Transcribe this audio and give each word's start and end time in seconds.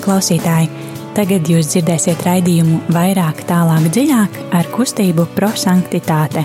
Klausītāji, 0.00 0.70
tagad 1.12 1.48
jūs 1.50 1.68
dzirdēsiet 1.74 2.22
raidījumu 2.24 2.78
vairāk, 2.94 3.42
tālāk, 3.44 3.88
dziļāk 3.92 4.38
ar 4.56 4.68
kustību 4.72 5.26
prosanktitāte. 5.34 6.40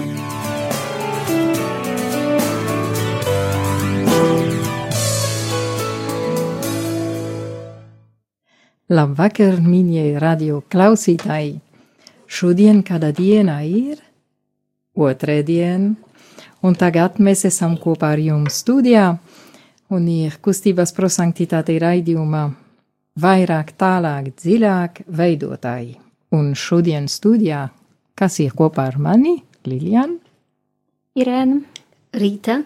Labvakar, 8.91 9.61
mīļie 9.63 10.19
radio 10.19 10.59
klausītāji! 10.67 11.55
Šodien 12.27 12.83
kāda 12.83 13.13
diena 13.15 13.61
ir 13.63 14.03
otrdiena, 14.99 15.95
un 16.59 16.75
tagad 16.75 17.23
mēs 17.23 17.47
esam 17.47 17.79
kopā 17.79 18.11
ar 18.17 18.25
jums 18.25 18.59
studijā, 18.65 19.07
un 19.87 20.11
ir 20.11 20.35
kustības 20.43 20.91
prosanktitāte 20.97 21.79
raidījumā 21.79 22.45
vairāk, 23.21 23.73
tālāk, 23.79 24.33
dziļāk 24.35 25.05
veidotāji. 25.07 25.95
Un 26.35 26.53
šodien 26.57 27.07
studijā, 27.11 27.67
kas 28.17 28.39
ir 28.43 28.55
kopā 28.57 28.89
ar 28.91 28.99
mani, 28.99 29.37
Lilian, 29.65 30.17
Irēna, 31.15 31.61
Rīta, 32.15 32.59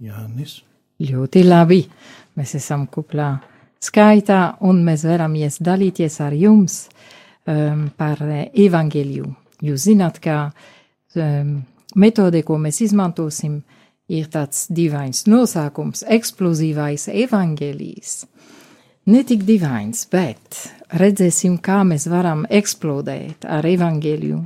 Jānis. 0.00 0.60
Ļoti 1.00 1.42
labi, 1.46 1.80
mēs 2.36 2.54
esam 2.58 2.86
kuplā 2.92 3.32
skaitā, 3.80 4.40
un 4.68 4.82
mēs 4.84 5.06
vēlamies 5.08 5.58
dalīties 5.64 6.20
ar 6.22 6.36
jums 6.36 6.84
um, 7.48 7.88
par 7.96 8.20
evaņģēliju. 8.20 9.28
Jūs 9.64 9.86
zināt, 9.88 10.20
ka 10.22 10.50
um, 11.16 11.54
metode, 11.96 12.44
ko 12.44 12.58
mēs 12.60 12.82
izmantosim, 12.84 13.60
ir 14.10 14.28
tāds 14.32 14.66
dīvains 14.70 15.24
nosākums- 15.30 16.04
eksplozīvais 16.16 17.08
evaņģēlijs. 17.26 18.14
Ne 19.10 19.22
tik 19.26 19.42
dīvains, 19.48 20.04
bet 20.12 20.60
redzēsim, 21.00 21.58
kā 21.64 21.80
mēs 21.88 22.06
varam 22.10 22.44
eksplodēt 22.46 23.46
ar 23.48 23.66
evaņģēliju. 23.66 24.40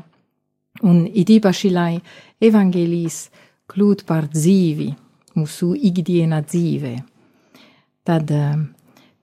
Un 0.89 1.03
it 1.07 1.31
īpaši, 1.31 1.71
lai 1.75 1.99
evaņģēlijs 2.45 3.19
kļūtu 3.71 4.07
par 4.09 4.31
dzīvi, 4.33 4.89
mūsu 5.37 5.75
ikdiena 5.91 6.41
dzīve. 6.47 6.95
Tad 8.05 8.33
um, 8.35 8.65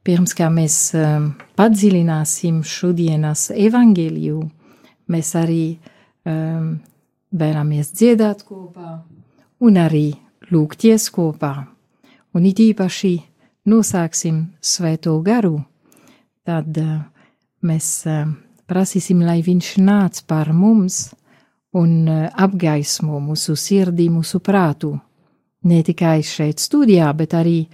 Pirms 0.02 0.32
kā 0.34 0.48
mēs 0.50 0.76
um, 0.98 1.28
padziļināsim 1.60 2.64
šodienas 2.66 3.52
evaņģēliju, 3.54 4.40
mēs 5.14 5.30
arī 5.38 5.66
um, 6.26 6.72
vēlamies 7.38 7.92
dziedāt 7.94 8.42
kopā 8.48 8.96
un 9.62 9.78
arī 9.78 10.08
lūgties 10.50 11.06
kopā. 11.14 11.52
Un 12.34 12.48
it 12.50 12.64
īpaši 12.64 13.14
nosāksim 13.68 14.44
svēto 14.62 15.18
garu, 15.26 15.60
tad 16.48 16.78
uh, 16.82 16.98
mēs 17.66 17.90
uh, 18.10 18.26
prasīsim, 18.70 19.22
lai 19.26 19.42
viņš 19.46 19.76
nāc 19.84 20.24
par 20.28 20.54
mums 20.54 21.12
un 21.78 21.94
uh, 22.08 22.26
apgaismo 22.32 23.20
mūsu 23.22 23.58
sirdī, 23.60 24.10
mūsu 24.10 24.42
prātu. 24.44 24.96
Ne 25.64 25.84
tikai 25.86 26.24
šeit 26.26 26.58
studijā, 26.58 27.12
bet 27.14 27.36
arī 27.38 27.68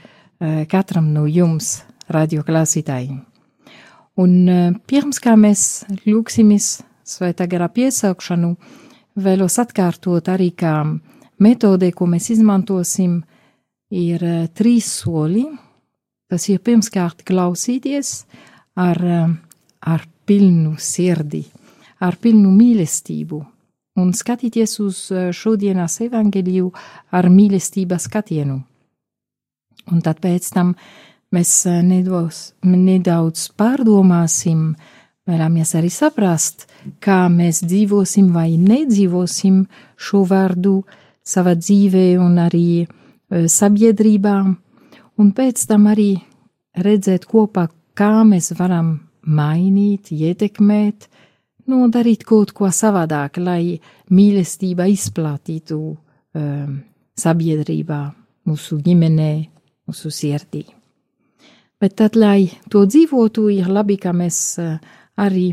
katram 0.67 1.07
no 1.15 1.23
jums 1.23 1.85
radio 2.11 2.43
klausītājiem. 2.43 3.21
Un 4.17 4.47
eh, 4.49 4.73
pirms 4.89 5.19
kā 5.21 5.35
mēs 5.37 5.85
lūksimies 6.07 6.79
svētā 7.07 7.45
garā 7.49 7.67
piesaukšanu, 7.69 8.55
vēlos 9.21 9.59
atkārtot 9.61 10.29
arī, 10.33 10.49
kā 10.57 10.81
metode, 11.43 11.91
ko 11.93 12.07
mēs 12.09 12.31
izmantosim, 12.33 13.19
ir 13.93 14.25
eh, 14.25 14.47
trīs 14.57 14.89
soļi. 15.03 15.45
Tas 16.27 16.49
ir 16.51 16.59
pirmkārt 16.59 17.23
klausīties 17.27 18.25
ar, 18.75 18.97
eh, 19.03 19.27
ar 19.81 20.07
pilnu 20.27 20.75
sirdi, 20.77 21.45
ar 21.99 22.17
pilnu 22.19 22.51
mīlestību 22.51 23.45
un 23.97 24.11
skatīties 24.13 24.79
uz 24.83 24.97
šodienas 25.33 25.99
evaņģēliju 26.05 26.71
ar 27.17 27.29
mīlestības 27.33 28.07
skatienu. 28.09 28.59
Un 29.91 30.03
tad 30.03 30.19
pēc 30.21 30.51
tam 30.53 30.75
mēs 31.33 31.51
nedos, 31.83 32.51
nedaudz 32.63 33.47
pārdomāsim, 33.57 34.75
vēlamies 35.27 35.73
arī 35.79 35.89
saprast, 35.91 36.67
kā 37.03 37.25
mēs 37.31 37.63
dzīvosim 37.65 38.29
vai 38.35 38.51
nedzīvosim 38.59 39.63
šo 39.97 40.23
vārdu 40.27 40.81
savā 41.27 41.55
dzīvē 41.59 42.07
un 42.23 42.37
arī 42.45 42.69
sabiedrībā, 43.31 44.37
un 45.17 45.31
pēc 45.35 45.65
tam 45.69 45.87
arī 45.91 46.11
redzēt 46.77 47.27
kopā, 47.29 47.67
kā 47.97 48.23
mēs 48.27 48.53
varam 48.57 48.93
mainīt, 49.27 50.11
ietekmēt, 50.13 51.07
nu, 51.67 51.83
darīt 51.91 52.23
kaut 52.27 52.53
ko 52.55 52.69
savādāk, 52.71 53.41
lai 53.41 53.77
mīlestība 54.13 54.87
izplatītu 54.91 55.79
um, 55.91 56.79
sabiedrībā, 57.17 58.01
mūsu 58.47 58.79
ģimenē, 58.83 59.31
mūsu 59.89 60.11
sirdī. 60.13 60.63
Bet 61.77 61.97
tad, 61.99 62.15
lai 62.17 62.49
to 62.73 62.85
dzīvotu, 62.89 63.49
ir 63.53 63.67
labi, 63.69 63.99
ka 64.01 64.13
mēs 64.15 64.57
arī 65.17 65.51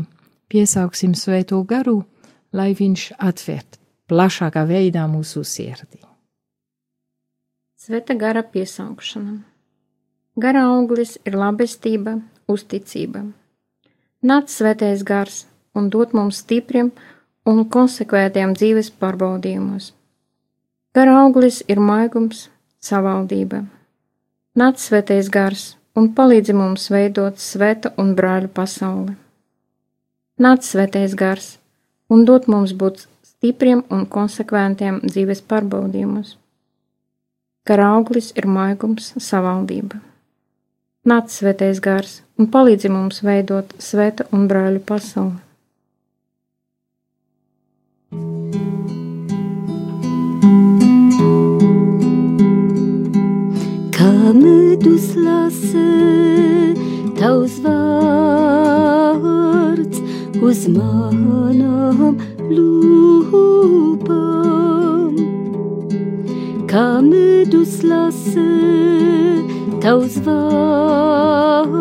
piesauksim 0.49 1.13
svēto 1.17 1.59
garu, 1.67 1.99
lai 2.55 2.71
viņš 2.77 3.11
atvērt 3.21 3.79
plašākā 4.09 4.63
veidā 4.69 5.05
mūsu 5.09 5.43
sirdī. 5.45 6.01
Sveta 7.77 8.15
gara 8.17 8.41
piesaukšana. 8.41 9.54
Gara 10.35 10.65
auglis 10.67 11.13
ir 11.23 11.37
labestība, 11.39 12.17
uzticība. 12.51 13.21
Nāc 14.19 14.49
svētais 14.51 15.03
gars 15.07 15.45
un 15.71 15.85
dod 15.93 16.11
mums 16.17 16.41
stipriem 16.43 16.89
un 17.47 17.61
konsekvētiem 17.71 18.51
dzīves 18.57 18.89
pārbaudījumos. 18.99 19.93
Gara 20.95 21.13
auglis 21.21 21.61
ir 21.71 21.79
maigums, 21.79 22.49
savaldība. 22.83 23.61
Nāc 24.59 24.81
svētais 24.83 25.29
gars 25.31 25.63
un 25.95 26.09
palīdzi 26.17 26.55
mums 26.57 26.89
veidot 26.91 27.39
sveta 27.39 27.93
un 28.01 28.11
brāļu 28.17 28.49
pasauli. 28.57 29.15
Nāc 30.43 30.67
svētais 30.67 31.15
gars 31.15 31.53
un 32.11 32.25
dod 32.27 32.49
mums 32.51 32.73
būt 32.75 33.05
stipriem 33.23 33.85
un 33.87 34.03
konsekventiem 34.17 34.99
dzīves 35.05 35.45
pārbaudījumus. 35.47 36.35
Kara 37.63 37.87
auglis 37.95 38.33
ir 38.35 38.49
maigums, 38.51 39.13
savaldība. 39.29 40.01
Nāc 41.05 41.29
svētais 41.29 41.79
gars 41.85 42.21
un 42.41 42.49
palīdzi 42.53 42.89
mums 42.89 43.21
veidot 43.25 43.75
sveta 43.77 44.25
un 44.33 44.47
brāļu 44.49 44.81
pasauli. 44.89 45.45
medus 54.33 55.15
lasē 55.15 56.73
tavs 57.19 57.55
vārds 57.63 58.79
uz 60.41 60.67
manām 60.75 62.17
lūpām. 62.51 63.95
Kā 66.69 66.87
medus 67.05 67.83
lasē 67.87 69.14
tavs 69.85 70.15
vārds 70.25 71.75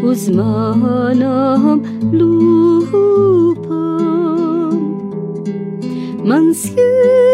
uz 0.00 0.22
manām 0.32 1.82
lūpām. 2.16 3.66
Mans 6.24 6.62
Jēzu, 6.72 7.25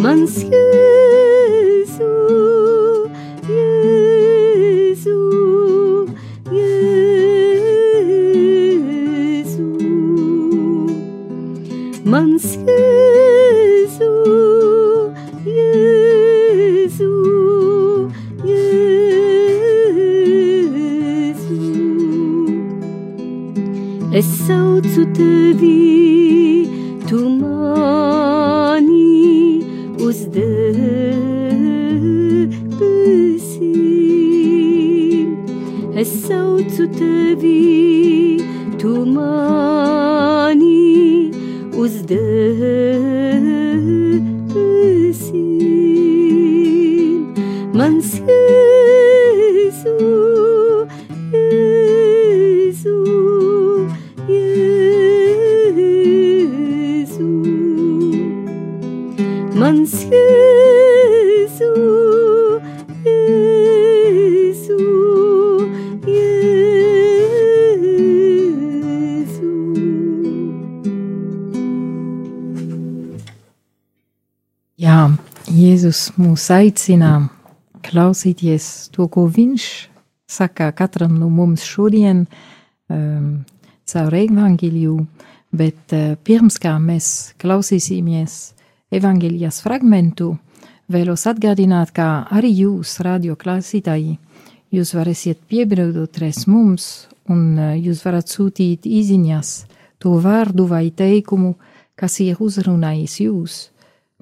Monsieur 0.00 1.05
Jā, 74.86 75.08
Jēzus 75.50 76.12
mūs 76.14 76.44
aicina 76.54 77.24
klausīties 77.82 78.66
to, 78.94 79.08
ko 79.10 79.24
viņš 79.26 79.64
saka 80.30 80.68
katram 80.78 81.16
no 81.18 81.26
mums 81.26 81.64
šodien 81.66 82.20
um, 82.22 83.42
caur 83.90 84.14
evaņģēliju, 84.20 84.94
bet 85.58 85.96
uh, 85.96 86.14
pirms 86.22 86.60
kā 86.62 86.76
mēs 86.78 87.10
klausīsimies 87.42 88.38
evaņģēlijas 88.94 89.58
fragmentu, 89.66 90.36
vēlos 90.86 91.26
atgādināt, 91.32 91.90
ka 91.90 92.28
arī 92.30 92.54
jūs, 92.60 93.00
radio 93.02 93.34
klausītāji, 93.34 94.20
jūs 94.70 94.94
varēsiet 94.94 95.42
piebildoties 95.50 96.44
mums 96.46 97.08
un 97.26 97.56
uh, 97.58 97.74
jūs 97.74 98.06
varat 98.06 98.30
sūtīt 98.30 98.86
īziņas 98.86 99.56
to 99.98 100.20
vārdu 100.22 100.70
vai 100.70 100.92
teikumu, 100.94 101.56
kas 101.98 102.20
ir 102.22 102.38
uzrunājis 102.38 103.24
jūs 103.26 103.64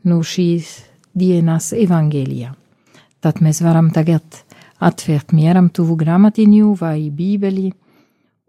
no 0.08 0.20
šīs 0.22 0.74
dienas 1.14 1.72
evaņģēlijā. 1.76 2.50
Tad 3.24 3.40
mēs 3.40 3.62
varam 3.64 3.88
tagad 3.94 4.42
atvērt 4.84 5.32
mieram 5.32 5.70
tuvu 5.72 5.96
grāmatiņu 5.96 6.74
vai 6.80 7.08
bībeli 7.14 7.70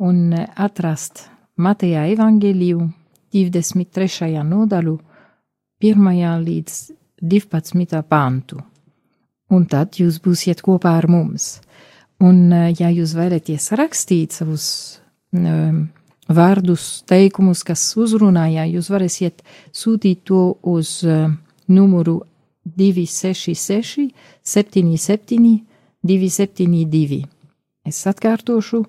un 0.03 0.35
atrast 0.35 1.29
Mateja 1.55 2.03
evaņģēliju 2.11 2.87
23. 3.35 4.43
nodaļu 4.43 4.95
1. 5.83 6.09
līdz 6.43 6.79
12. 7.21 8.01
pantu. 8.09 8.59
Un 9.55 9.65
tad 9.69 9.95
jūs 9.99 10.19
būsiet 10.23 10.63
kopā 10.65 10.97
ar 10.99 11.07
mums. 11.07 11.59
Un, 12.23 12.49
ja 12.51 12.89
jūs 12.91 13.13
vēlaties 13.15 13.69
rakstīt 13.75 14.35
savus 14.35 14.67
um, 15.35 15.85
vārdus, 16.31 17.03
teikumus, 17.07 17.63
kas 17.67 17.83
uzrunājā, 17.99 18.65
jūs 18.71 18.89
varēsiet 18.91 19.43
sūtīt 19.75 20.23
to 20.27 20.55
uz 20.63 20.97
uh, 21.05 21.29
numuru 21.67 22.21
266, 22.65 24.13
77, 24.43 25.65
272. 26.03 27.25
Es 27.85 28.01
atkārtošu 28.09 28.83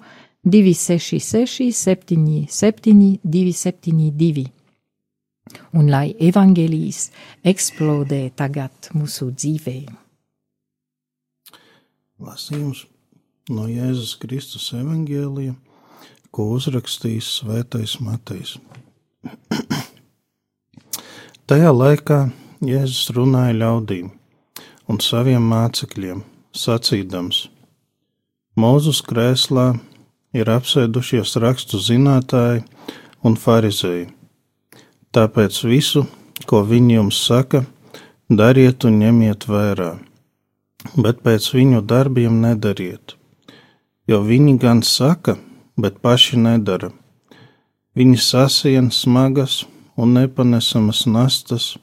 266, 0.45 1.73
77, 1.73 3.19
272. 3.25 4.47
Un 5.79 5.91
lai 5.93 6.11
evaņģēlijas 6.29 7.03
eksplodē 7.47 8.23
tagad 8.35 8.91
mūsu 8.97 9.31
dzīvē. 9.31 9.77
Lasījums 12.27 12.87
no 13.53 13.69
Jēzus 13.71 14.17
Kristus 14.23 14.73
evaņģēlija, 14.75 15.55
ko 16.35 16.49
uzrakstījis 16.57 17.29
Svētais 17.43 18.01
Matejs. 18.03 18.57
Tajā 21.51 21.71
laikā 21.71 22.19
Jēzus 22.65 23.11
runāja 23.13 23.53
ļaudīm 23.53 24.07
un 24.89 25.01
saviem 25.05 25.45
mācekļiem, 25.45 26.23
sacīdams: 26.57 27.51
Mūzus 28.57 29.03
krēslā 29.05 29.75
ir 30.33 30.49
apsēdušies 30.49 31.37
rakstu 31.45 31.77
zinātāji 31.77 32.65
un 33.29 33.37
farizēji. 33.37 34.09
Tāpēc 35.13 35.61
visu, 35.69 36.07
ko 36.49 36.65
viņi 36.65 36.97
jums 36.97 37.21
saka, 37.29 37.67
dariet 38.33 38.89
un 38.89 39.03
ņemiet 39.05 39.45
vērā, 39.53 39.93
bet 40.97 41.21
pēc 41.21 41.53
viņu 41.53 41.85
darbiem 41.85 42.41
nedariet, 42.41 43.19
jo 44.09 44.25
viņi 44.25 44.57
gan 44.57 44.81
saka, 44.81 45.37
bet 45.77 46.01
paši 46.01 46.41
nedara. 46.41 46.95
Viņi 47.93 48.17
sasien 48.17 48.89
smagas 48.89 49.67
un 49.97 50.17
nepanesamas 50.17 51.05
nastas 51.05 51.75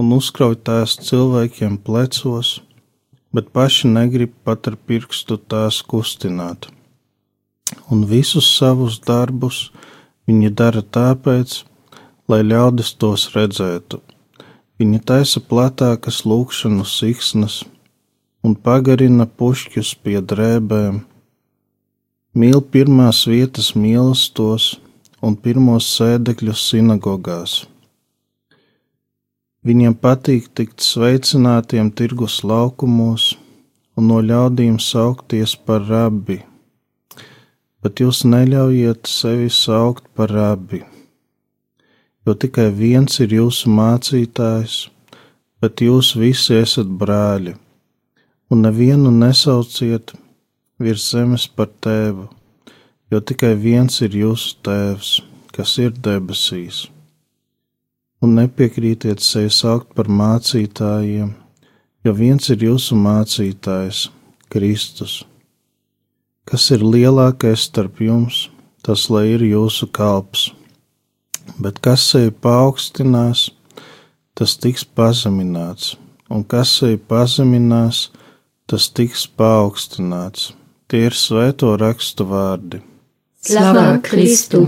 un 0.00 0.12
uzkrauj 0.16 0.56
tās 0.66 0.96
cilvēkiem 1.06 1.76
plecos, 1.86 2.58
bet 3.36 3.50
paši 3.56 3.90
negrib 3.92 4.32
pat 4.44 4.70
ar 4.70 4.76
pirkstu 4.88 5.36
tās 5.52 5.80
kustināt. 5.92 6.70
Un 7.92 8.06
visus 8.12 8.48
savus 8.56 8.98
darbus 9.06 9.68
viņi 10.26 10.50
dara 10.60 10.82
tāpēc, 10.82 11.60
lai 12.30 12.40
ļaudis 12.46 12.94
tos 13.02 13.28
redzētu. 13.34 14.00
Viņi 14.80 15.02
taisa 15.06 15.42
platākas 15.44 16.22
lūkšanu 16.24 16.86
siksnas 16.88 17.60
un 18.46 18.54
pagarina 18.56 19.26
pušķus 19.28 19.92
pie 20.02 20.20
drēbēm, 20.32 21.02
mīl 22.40 22.62
pirmās 22.74 23.26
vietas 23.28 23.74
mīlestos 23.76 24.72
un 25.20 25.36
pirmos 25.36 25.90
sēdekļus 25.98 26.64
sinagogās. 26.72 27.60
Viņiem 29.66 29.94
patīk 30.00 30.48
tikt 30.56 30.80
sveicinātiem 30.80 31.90
tirgus 31.92 32.40
laukumos 32.44 33.34
un 33.96 34.08
no 34.08 34.20
ļaudīm 34.24 34.78
saukties 34.80 35.52
par 35.68 35.84
rabi, 35.88 36.38
bet 37.84 38.00
jūs 38.00 38.22
neļaujiet 38.24 39.10
sevi 39.10 39.50
saukt 39.52 40.08
par 40.16 40.32
rabi, 40.32 40.80
jo 42.24 42.34
tikai 42.34 42.70
viens 42.80 43.20
ir 43.20 43.36
jūsu 43.36 43.68
mācītājs, 43.76 44.80
bet 45.60 45.84
jūs 45.84 46.14
visi 46.16 46.56
esat 46.56 46.88
brāļi, 47.04 47.54
un 48.48 48.64
nevienu 48.64 49.12
nesauciet 49.12 50.16
virs 50.80 51.10
zemes 51.12 51.50
par 51.52 51.68
tēvu 51.84 52.30
jo 53.10 53.18
tikai 53.20 53.56
viens 53.58 54.00
ir 54.06 54.14
jūsu 54.14 54.56
tēvs, 54.66 55.10
kas 55.54 55.76
ir 55.82 55.94
debesīs. 56.06 56.86
Un 58.20 58.34
nepiekrītiet 58.36 59.22
sevi 59.24 59.48
saukt 59.54 59.94
par 59.96 60.10
mācītājiem, 60.12 61.30
jo 62.04 62.12
viens 62.16 62.50
ir 62.52 62.64
jūsu 62.66 62.98
mācītājs, 63.00 64.08
Kristus. 64.52 65.22
Kas 66.44 66.66
ir 66.74 66.84
lielākais 66.84 67.68
starp 67.70 68.02
jums, 68.04 68.48
tas 68.84 69.06
lai 69.12 69.30
ir 69.36 69.44
jūsu 69.46 69.88
kalps, 69.94 70.50
bet 71.56 71.80
kas 71.84 72.04
sevi 72.12 72.32
paaugstinās, 72.44 73.48
tas 74.34 74.56
tiks 74.60 74.84
pazemināts, 74.84 75.94
un 76.28 76.44
kas 76.44 76.76
sevi 76.80 77.00
pazeminās, 77.00 78.08
tas 78.66 78.90
tiks 78.92 79.26
paaugstināts. 79.38 80.52
Tie 80.90 81.04
ir 81.06 81.14
svēto 81.14 81.76
rakstu 81.78 82.26
vārdi. 82.26 82.80
Slavā 83.46 83.94
Kristu! 84.02 84.66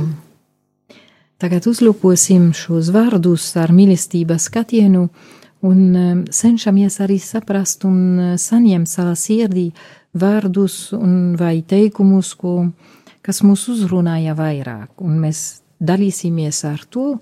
Tagad 1.43 1.65
uzlūkosim 1.67 2.53
šos 2.55 2.93
vārdus 2.95 3.49
ar 3.59 3.73
mīlestības 3.75 4.45
skatienu 4.47 5.09
un 5.67 5.81
um, 5.99 6.21
cenšamies 6.31 7.01
arī 7.03 7.17
saprast 7.19 7.83
un 7.89 7.97
uh, 8.15 8.29
saņemt 8.39 8.87
savā 8.87 9.17
sirdī 9.19 9.65
vārdus 10.15 10.93
un 10.95 11.35
vai 11.41 11.65
teikumus, 11.67 12.31
ko, 12.39 12.69
kas 13.27 13.43
mūs 13.43 13.65
uzrunāja 13.75 14.37
vairāk. 14.39 15.03
Un 15.03 15.19
mēs 15.25 15.41
dalīsimies 15.83 16.63
ar 16.71 16.87
to, 16.87 17.17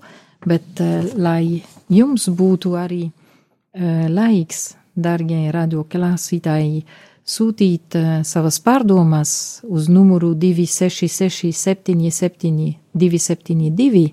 bet 0.45 0.83
uh, 0.85 1.01
lai 1.17 1.63
jums 1.89 2.29
būtu 2.29 2.75
arī 2.77 3.07
uh, 3.09 4.05
laiks, 4.05 4.75
darbie 4.93 5.47
radioklausītāji, 5.49 6.83
sūtīt 7.31 7.97
uh, 7.99 8.09
savas 8.27 8.59
pārdomas 8.63 9.33
uz 9.67 9.89
numuru 9.91 10.33
266, 10.35 11.51
77, 11.55 12.73
272. 12.93 14.05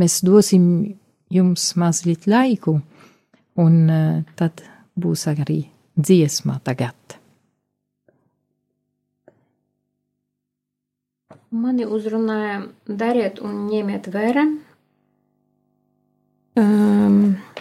Mēs 0.00 0.20
dosim 0.26 0.64
jums 1.30 1.70
mazliet 1.78 2.26
laiku, 2.30 2.80
un 3.60 3.80
uh, 3.86 4.22
tad 4.38 4.64
būs 4.98 5.26
arī 5.30 5.62
dziesma 6.00 6.58
tagad. 6.64 6.96
Mani 11.50 11.82
uzrunāja, 11.82 12.60
dariet 12.86 13.40
un 13.42 13.64
ņemiet 13.66 14.06
vērā. 14.14 14.44
Um, 16.60 17.16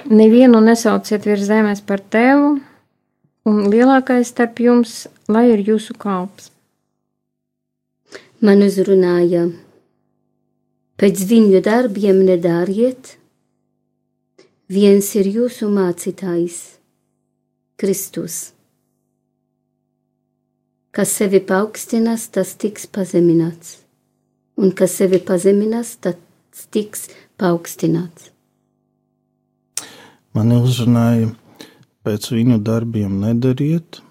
nevienu 0.10 0.60
nesauciet 0.62 1.26
virs 1.26 1.48
zemes 1.50 1.82
par 1.82 2.02
tevu, 2.02 2.60
un 3.50 3.70
lielākais 3.74 4.30
starp 4.34 4.62
jums, 4.62 5.08
lai 5.32 5.48
ir 5.54 5.64
jūsu 5.66 5.96
kalps. 6.00 6.52
Man 8.46 8.64
uzrunāja, 8.64 9.50
pēc 11.00 11.24
viņu 11.32 11.60
darbiem 11.66 12.22
nedariet, 12.28 13.18
viens 14.72 15.10
ir 15.20 15.28
jūsu 15.28 15.68
mācītājs, 15.74 16.62
Kristus. 17.80 18.40
Kas 20.96 21.12
sevi 21.20 21.42
paaugstinās, 21.52 22.30
tas 22.34 22.56
tiks 22.60 22.88
pazemināts, 22.88 23.78
un 24.60 24.72
kas 24.76 24.96
sevi 25.02 25.20
pazeminās, 25.20 25.98
tas 26.02 26.66
tiks 26.74 27.08
paaugstināts. 27.40 28.32
Mani 30.36 30.58
uzrunāja, 30.64 31.34
pēc 32.06 32.32
viņu 32.34 32.60
darbiem 32.64 33.20
nedariet. 33.24 34.02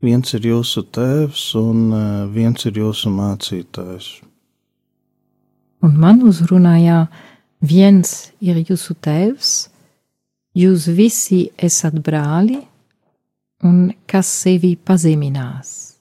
Viens 0.00 0.32
ir 0.32 0.46
jūsu 0.48 0.86
tēvs, 0.88 1.42
un 1.60 1.80
eh, 1.92 2.04
viens 2.32 2.64
ir 2.64 2.78
jūsu 2.80 3.12
mācītājs. 3.12 4.08
Un 5.84 5.96
man 6.00 6.22
uzrunāja, 6.28 7.06
viens 7.60 8.30
ir 8.40 8.60
jūsu 8.64 8.96
tēvs, 9.00 9.52
jūs 10.56 10.88
visi 10.96 11.46
esat 11.56 11.96
brāli, 12.04 12.58
un 13.64 13.90
kas 14.08 14.28
sevi 14.42 14.74
pazeminās. 14.76 15.98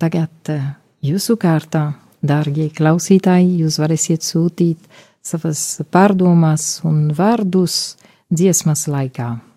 Tagad 0.00 0.52
eh, 0.54 0.70
jūsu 1.04 1.36
kārtā, 1.40 1.90
dārgie 2.24 2.70
klausītāji, 2.72 3.58
jūs 3.64 3.76
varēsiet 3.82 4.24
sūtīt 4.24 4.88
savas 5.20 5.82
pārdomas 5.92 6.78
un 6.88 7.10
vārdus 7.12 7.98
dziesmas 8.32 8.86
laikā. 8.88 9.47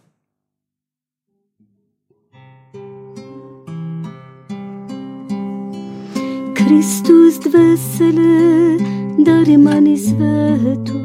Kristus 6.71 7.35
dvēsele 7.43 8.79
dari 9.27 9.57
mani 9.59 9.97
svētu. 9.99 10.99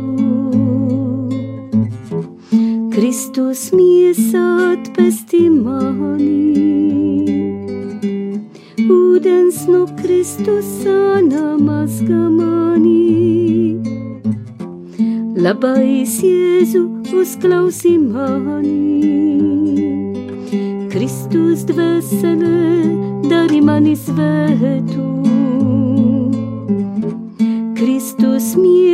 Kristus 2.95 3.65
miesā 3.75 4.45
atpesti 4.69 5.41
mani. 5.51 6.39
Ūdens 8.79 9.59
no 9.67 9.83
Kristus 9.99 10.71
sāna 10.85 11.59
mazga 11.59 12.23
mani. 12.31 13.75
Labais 15.35 16.15
Jēzu 16.23 16.85
uzklausi 17.11 17.97
mani. 18.07 18.79
Kristus 20.95 21.67
dvēsele 21.67 22.55
dari 23.27 23.59
mani 23.67 23.99
svētu. 23.99 25.16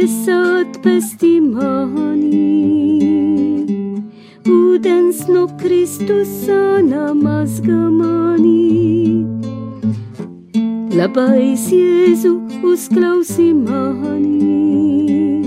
Kristus 0.02 0.26
miesā 0.26 0.36
atpesti 0.62 1.38
mani 1.38 2.38
ūdens 4.50 5.28
no 5.28 5.46
Kristus 5.60 6.26
sāna 6.42 7.14
mazga 7.14 7.86
mani. 7.86 9.22
Labais 10.98 11.68
Jēzu 11.70 12.32
uzklausi 12.66 13.52
mani, 13.54 15.46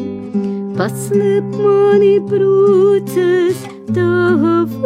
paslēp 0.80 1.52
mani 1.60 2.16
brūces 2.32 3.60
tavos, 3.92 4.86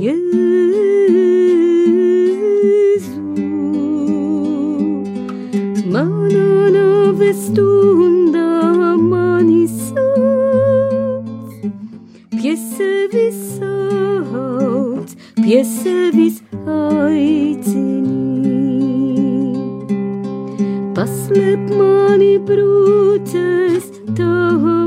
Jēzu. 0.00 0.48
Mana 5.92 6.59
nave 7.10 7.32
stunda 7.34 8.96
mani 8.96 9.66
sauc, 9.66 11.26
pie 12.30 12.54
sevis 12.56 13.38
sauc, 13.56 15.08
pie 15.42 15.62
sevis 15.64 16.36
aicini. 16.76 18.54
Paslēp 20.94 21.62
mani 21.80 22.34
brūces 22.46 23.84
tavos, 24.14 24.79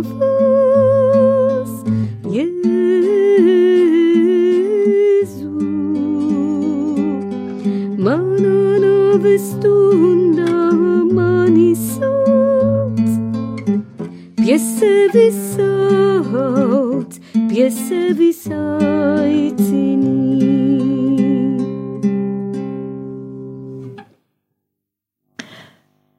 sevis 17.73 18.47
aicini. 18.51 20.13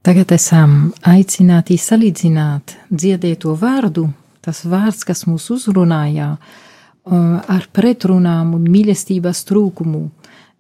Tagad 0.05 0.35
esam 0.37 0.93
aicināti 1.09 1.79
salīdzināt 1.81 2.75
dziedēto 2.93 3.55
vārdu, 3.57 4.11
tas 4.45 4.65
vārds, 4.69 5.05
kas 5.09 5.25
mūs 5.29 5.49
uzrunājā, 5.55 6.35
uh, 6.37 7.41
ar 7.49 7.69
pretrunām 7.73 8.53
un 8.59 8.67
mīlestības 8.69 9.45
trūkumu, 9.49 10.05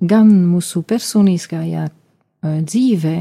gan 0.01 0.31
mūsu 0.49 0.83
personiskajā 0.89 1.85
uh, 1.91 2.59
dzīvē, 2.65 3.17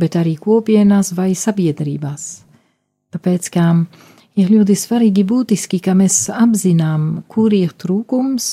bet 0.00 0.18
arī 0.18 0.34
kopienās 0.42 1.14
vai 1.14 1.32
sabiedrībās. 1.38 2.30
Tāpēc, 3.14 3.50
kā 3.54 3.66
ir 4.40 4.50
ļoti 4.52 4.76
svarīgi 4.78 5.24
būtiski, 5.28 5.80
ka 5.84 5.94
mēs 5.98 6.24
apzinām, 6.32 7.24
kur 7.30 7.54
ir 7.56 7.74
trūkums, 7.78 8.50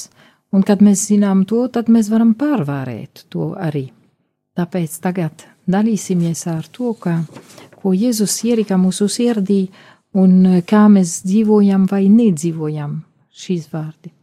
un 0.54 0.64
kad 0.68 0.84
mēs 0.84 1.08
zinām 1.10 1.46
to, 1.50 1.66
tad 1.72 1.92
mēs 1.92 2.12
varam 2.14 2.34
pārvarēt 2.38 3.28
to 3.34 3.54
arī. 3.60 3.88
Tāpēc 4.58 5.00
tagad 5.04 5.46
dalīsimies 5.70 6.48
ar 6.50 6.68
to, 6.74 6.94
ka, 7.00 7.20
ko 7.78 7.94
Jēzus 7.94 8.40
ierika 8.48 8.80
mūsu 8.82 9.10
sirdī 9.12 9.68
un 10.18 10.62
kā 10.66 10.88
mēs 10.92 11.22
dzīvojam 11.28 11.86
vai 11.92 12.08
nedzīvojam 12.10 13.02
šīs 13.38 13.68
vārdi. 13.74 14.14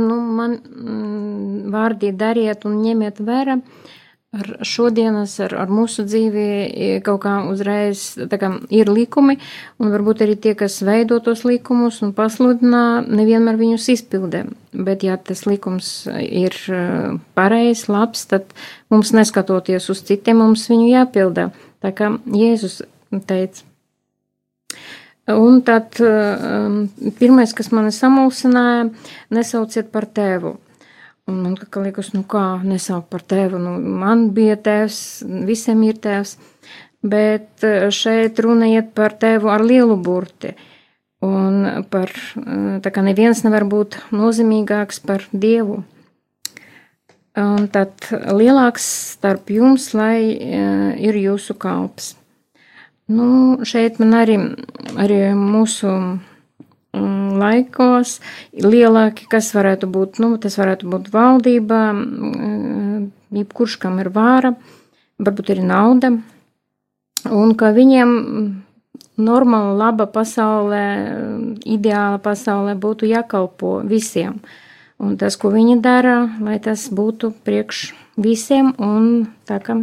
Nu, 0.00 0.16
man 0.36 0.54
mm, 0.60 1.70
vārdi 1.72 2.12
dariet 2.14 2.66
un 2.68 2.76
ņemiet 2.84 3.18
vērā. 3.26 3.56
Ar 4.30 4.46
šodienas, 4.62 5.32
ar, 5.42 5.56
ar 5.58 5.70
mūsu 5.74 6.04
dzīvi 6.06 6.42
e, 6.46 6.90
kaut 7.02 7.24
kā 7.24 7.32
uzreiz 7.50 8.12
kā 8.30 8.50
ir 8.70 8.86
likumi, 8.86 9.34
un 9.82 9.90
varbūt 9.90 10.22
arī 10.22 10.36
tie, 10.38 10.52
kas 10.54 10.76
veido 10.86 11.18
tos 11.18 11.42
likumus 11.42 11.98
un 12.06 12.12
pasludina, 12.14 13.00
nevienmēr 13.02 13.58
viņus 13.58 13.88
izpildē. 13.96 14.44
Bet, 14.70 15.02
ja 15.02 15.16
tas 15.18 15.42
likums 15.50 15.90
ir 16.22 16.54
e, 16.70 16.84
pareizs, 17.34 17.88
labs, 17.90 18.22
tad 18.30 18.54
mums 18.94 19.10
neskatoties 19.18 19.90
uz 19.90 20.04
citiem, 20.06 20.44
mums 20.44 20.68
viņu 20.70 20.86
jāpildā. 20.92 21.50
Tā 21.82 21.90
kā 21.90 22.12
Jēzus 22.30 22.84
teica. 23.26 23.66
Un 25.30 25.60
tad 25.66 25.98
um, 26.06 26.84
pirmais, 27.18 27.50
kas 27.54 27.74
mani 27.74 27.90
samulsināja, 27.94 28.88
nesauciet 29.34 29.90
par 29.90 30.06
tēvu. 30.06 30.54
Un 31.30 31.42
man 31.44 31.54
liekas, 31.56 32.10
nu 32.16 32.24
kā 32.26 32.58
nesaukt 32.66 33.10
par 33.12 33.22
tēvu, 33.22 33.60
nu 33.62 33.76
man 33.78 34.30
bija 34.34 34.56
tēvs, 34.58 34.98
visiem 35.46 35.84
ir 35.86 36.00
tēvs, 36.02 36.34
bet 37.06 37.64
šeit 37.94 38.40
runa 38.42 38.68
iet 38.72 38.90
par 38.98 39.14
tēvu 39.20 39.52
ar 39.52 39.62
lielu 39.64 39.96
burti. 39.96 40.56
Un 41.22 41.84
par, 41.92 42.10
tā 42.82 42.90
kā 42.90 43.04
neviens 43.04 43.44
nevar 43.44 43.66
būt 43.68 43.98
nozīmīgāks 44.16 45.02
par 45.04 45.26
dievu. 45.32 45.82
Un 47.38 47.68
tad 47.70 48.08
lielāks 48.10 48.86
starp 49.14 49.52
jums, 49.52 49.92
lai 49.94 50.32
ir 50.98 51.20
jūsu 51.20 51.54
kalps. 51.60 52.14
Nu, 53.10 53.58
šeit 53.66 54.00
man 54.02 54.16
arī, 54.18 54.36
arī 54.98 55.20
mūsu 55.36 55.92
laikos 56.94 58.18
lielāki, 58.52 59.28
kas 59.30 59.52
varētu 59.54 59.88
būt, 59.90 60.18
nu, 60.22 60.34
tas 60.42 60.58
varētu 60.58 60.88
būt 60.90 61.10
valdība, 61.14 61.80
mm, 61.94 63.04
jebkurš, 63.40 63.78
kam 63.82 64.00
ir 64.02 64.10
vāra, 64.14 64.54
varbūt 65.20 65.54
arī 65.54 65.66
nauda, 65.66 66.14
un 67.30 67.54
ka 67.54 67.70
viņiem 67.76 68.10
normāla, 69.20 69.76
laba 69.76 70.08
pasaulē, 70.10 70.84
ideāla 71.68 72.18
pasaulē 72.22 72.74
būtu 72.74 73.10
jākalpo 73.10 73.80
visiem. 73.84 74.40
un 75.00 75.16
tas, 75.16 75.36
ko 75.36 75.48
viņi 75.48 75.80
dara, 75.80 76.28
lai 76.44 76.58
tas 76.60 76.90
būtu 76.92 77.32
priekš 77.44 77.94
visiem 78.20 78.74
un 78.76 79.28
tā 79.48 79.56
kā. 79.64 79.78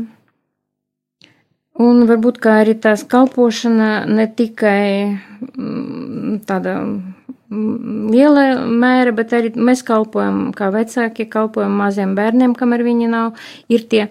Un 1.78 2.08
varbūt 2.10 2.40
arī 2.50 2.74
tās 2.82 3.04
kalpošana 3.06 4.08
ne 4.10 4.26
tikai 4.34 5.14
mm, 5.14 6.40
tāda 6.50 6.80
mm, 6.82 8.08
liela 8.14 8.46
mēra, 8.66 9.14
bet 9.14 9.36
arī 9.38 9.52
mēs 9.54 9.84
kalpojam 9.86 10.48
kā 10.58 10.72
vecāki, 10.74 11.28
kalpojam 11.30 11.78
maziem 11.78 12.16
bērniem, 12.18 12.58
kamēr 12.58 12.82
viņi 12.88 13.12
nav, 13.14 13.38
ir 13.70 13.86
tie, 13.92 14.08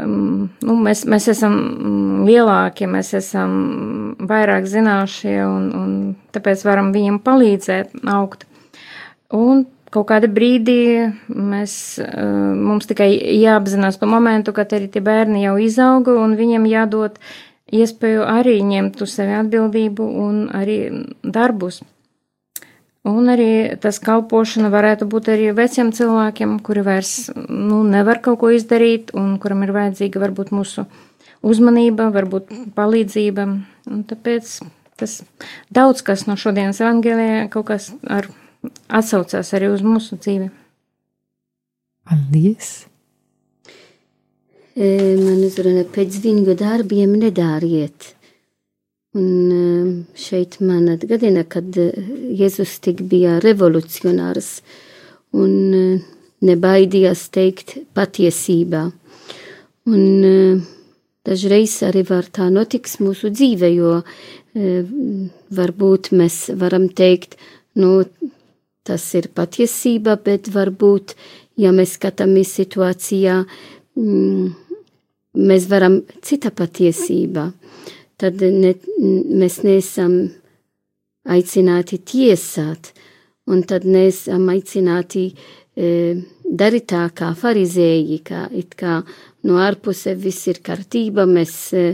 um, 0.00 0.48
nu, 0.64 0.78
mēs, 0.80 1.04
mēs 1.04 1.28
esam 1.34 1.58
lielāki, 2.24 2.88
mēs 2.88 3.12
esam 3.20 3.52
vairāk 4.24 4.64
zināšie 4.72 5.42
un, 5.44 5.68
un 5.76 5.94
tāpēc 6.32 6.64
varam 6.64 6.94
viņiem 6.96 7.20
palīdzēt 7.26 8.00
augt. 8.08 8.48
Un 9.28 9.66
kaut 9.94 10.08
kādā 10.10 10.28
brīdī 10.32 10.80
mēs, 11.28 11.98
eh, 11.98 12.54
mums 12.68 12.86
tikai 12.86 13.10
jāapzinās 13.40 13.98
to 13.98 14.06
momentu, 14.06 14.52
kad 14.52 14.72
arī 14.72 14.90
tie 14.90 15.00
bērni 15.00 15.44
jau 15.44 15.56
izauga 15.58 16.16
un 16.18 16.36
viņiem 16.36 16.66
jādod 16.68 17.18
iespēju 17.72 18.24
arī 18.24 18.60
ņemt 18.64 19.00
uz 19.02 19.14
sevi 19.14 19.36
atbildību 19.42 20.04
un 20.24 20.48
arī 20.48 21.06
darbus. 21.22 21.82
Un 23.08 23.30
arī 23.32 23.78
tas 23.80 24.00
kalpošana 24.02 24.68
varētu 24.72 25.06
būt 25.08 25.30
arī 25.32 25.52
veciem 25.56 25.92
cilvēkiem, 25.92 26.58
kuri 26.60 26.82
vairs 26.84 27.30
nu, 27.48 27.82
nevar 27.84 28.20
kaut 28.20 28.40
ko 28.40 28.50
izdarīt 28.52 29.14
un 29.14 29.38
kuram 29.38 29.62
ir 29.64 29.72
vajadzīga 29.72 30.20
varbūt 30.20 30.50
mūsu 30.52 30.84
uzmanība, 31.46 32.10
varbūt 32.12 32.50
palīdzība. 32.76 33.46
Un 33.88 34.04
tāpēc 34.04 34.58
tas 34.98 35.22
daudz 35.72 36.02
kas 36.04 36.26
no 36.26 36.36
šodienas 36.36 36.82
evangēlijā 36.82 37.48
kaut 37.54 37.70
kas 37.70 37.92
ar 38.04 38.28
atsaucās 38.88 39.52
arī 39.56 39.70
uz 39.72 39.82
mūsu 39.84 40.18
dzīvi. 40.18 40.48
Paldies! 42.08 42.70
E, 44.78 44.86
man 45.18 45.42
uzrunā 45.42 45.82
pēc 45.90 46.20
viņu 46.22 46.54
darbiem 46.58 47.16
nedāriet. 47.18 48.12
Un 49.18 49.50
e, 49.50 49.62
šeit 50.18 50.60
man 50.62 50.86
atgādina, 50.92 51.42
kad 51.50 51.74
e, 51.74 51.90
Jēzus 52.38 52.76
tik 52.84 53.02
bija 53.10 53.38
revolucionārs 53.42 54.60
un 55.34 55.98
nebaidījās 56.46 57.26
teikt 57.34 57.74
patiesībā. 57.98 58.86
Un 59.88 60.62
dažreiz 61.26 61.74
arī 61.88 62.04
var 62.08 62.28
tā 62.32 62.46
notiks 62.52 62.98
mūsu 63.02 63.32
dzīve, 63.34 63.68
jo 63.74 63.92
varbūt 65.58 66.10
mēs 66.16 66.38
varam 66.60 66.86
teikt, 66.92 67.36
nu, 67.80 68.04
tas 68.88 69.04
ir 69.18 69.28
patiesība, 69.36 70.16
bet 70.24 70.48
varbūt, 70.54 71.14
ja 71.60 71.72
mēs 71.76 71.98
skatāmies 71.98 72.54
situācijā, 72.56 73.42
mm, 73.98 74.48
mēs 75.38 75.68
varam 75.70 76.00
cita 76.24 76.50
patiesība, 76.54 77.50
tad 78.18 78.40
ne, 78.42 78.74
mēs 78.98 79.60
neesam 79.66 80.18
aicināti 81.28 82.00
tiesāt, 82.00 82.92
un 83.48 83.62
tad 83.68 83.84
neesam 83.88 84.48
aicināti 84.52 85.28
e, 85.28 86.16
darīt 86.44 86.88
tā 86.92 87.04
kā 87.16 87.32
farizēji, 87.36 88.22
kā 88.24 88.46
it 88.56 88.74
kā 88.78 89.02
no 89.44 89.60
ārpuse 89.62 90.16
viss 90.18 90.48
ir 90.48 90.62
kārtība, 90.64 91.28
mēs 91.28 91.54
e, 91.76 91.92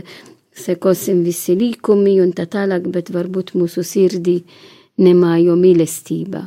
sekosim 0.55 1.21
visi 1.27 1.57
līkumi 1.59 2.17
un 2.23 2.31
tā 2.35 2.47
tālāk, 2.47 2.87
bet 2.91 3.11
varbūt 3.11 3.53
mūsu 3.59 3.83
sirdī 3.83 4.39
nemājo 5.03 5.57
mīlestība 5.59 6.45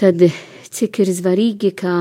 tad 0.00 0.22
cik 0.72 1.02
ir 1.04 1.12
svarīgi, 1.12 1.74
kā 1.76 1.94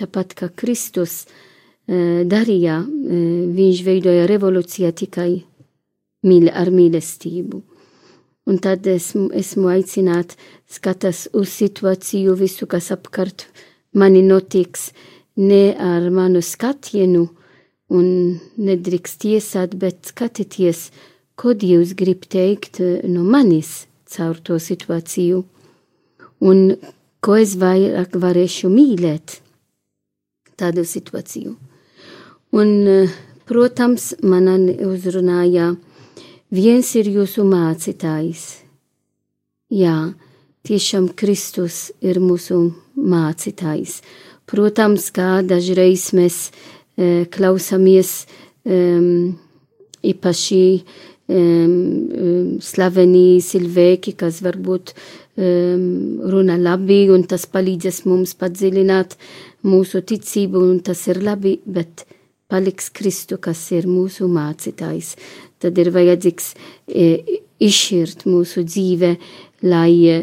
tāpat 0.00 0.34
kā 0.38 0.48
Kristus 0.50 1.22
e, 1.22 2.24
darīja, 2.26 2.80
e, 2.82 3.20
viņš 3.54 3.82
veidoja 3.86 4.26
revolūciju 4.30 4.90
tikai 5.02 5.30
mīl, 6.26 6.48
ar 6.50 6.72
mīlestību. 6.74 7.62
Un 8.50 8.58
tad 8.58 8.86
esmu, 8.90 9.28
esmu 9.36 9.70
aicināt 9.70 10.34
skatās 10.70 11.28
uz 11.36 11.52
situāciju, 11.54 12.34
visu, 12.40 12.66
kas 12.66 12.90
apkārt 12.90 13.46
mani 13.94 14.24
notiks, 14.26 14.90
ne 15.38 15.76
ar 15.78 16.08
manu 16.10 16.42
skatienu 16.42 17.28
un 17.94 18.08
nedrīkst 18.58 19.22
tiesāt, 19.22 19.76
bet 19.78 20.10
skatieties, 20.10 20.88
ko 21.38 21.54
Dievs 21.54 21.94
grib 21.96 22.26
teikt 22.28 22.80
no 23.06 23.22
manis 23.24 23.84
caur 24.10 24.40
to 24.44 24.58
situāciju. 24.60 25.44
Un 26.40 26.74
ko 27.20 27.36
es 27.40 27.56
vairāk 27.60 28.16
varēšu 28.16 28.70
mīlēt 28.72 29.40
tādu 30.60 30.84
situāciju. 30.84 31.56
Un, 32.52 32.70
eh, 32.88 33.10
protams, 33.46 34.14
man 34.22 34.46
uzrunāja, 34.46 35.76
viens 36.50 36.94
ir 36.96 37.06
jūsu 37.06 37.44
mācītājs. 37.46 38.62
Jā, 39.70 40.14
tiešām 40.66 41.14
Kristus 41.14 41.92
ir 42.02 42.18
mūsu 42.18 42.74
mācītājs. 42.96 44.00
Protams, 44.50 45.10
kā 45.14 45.46
dažreiz 45.46 46.10
mēs 46.10 46.50
e, 46.98 47.24
klausāmies 47.30 48.26
e, 48.66 48.80
īpaši 50.10 50.64
e, 50.74 51.44
slaveni 52.66 53.38
cilvēki, 53.46 54.16
kas 54.18 54.40
varbūt 54.42 54.90
um, 54.90 55.19
runa 55.36 56.56
labi, 56.58 57.04
un 57.12 57.22
tas 57.28 57.46
palīdzēs 57.48 58.02
mums 58.08 58.34
padziļināt 58.40 59.16
mūsu 59.68 60.02
ticību, 60.02 60.62
un 60.72 60.80
tas 60.84 61.06
ir 61.08 61.22
labi, 61.22 61.58
bet 61.64 62.04
paliks 62.50 62.90
Kristu, 62.90 63.38
kas 63.38 63.62
ir 63.76 63.86
mūsu 63.88 64.28
mācītājs. 64.30 65.14
Tad 65.60 65.78
ir 65.78 65.92
vajadzīgs 65.94 66.52
e, 66.88 67.06
izšķirt 67.62 68.26
mūsu 68.26 68.64
dzīve, 68.66 69.14
lai 69.68 69.94
e, 70.08 70.20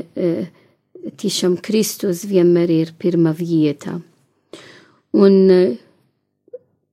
tiešām 1.17 1.59
Kristus 1.63 2.25
vienmēr 2.27 2.73
ir 2.73 2.93
pirmā 2.99 3.33
vieta. 3.37 3.99
Un 5.17 5.37
e, 5.53 5.61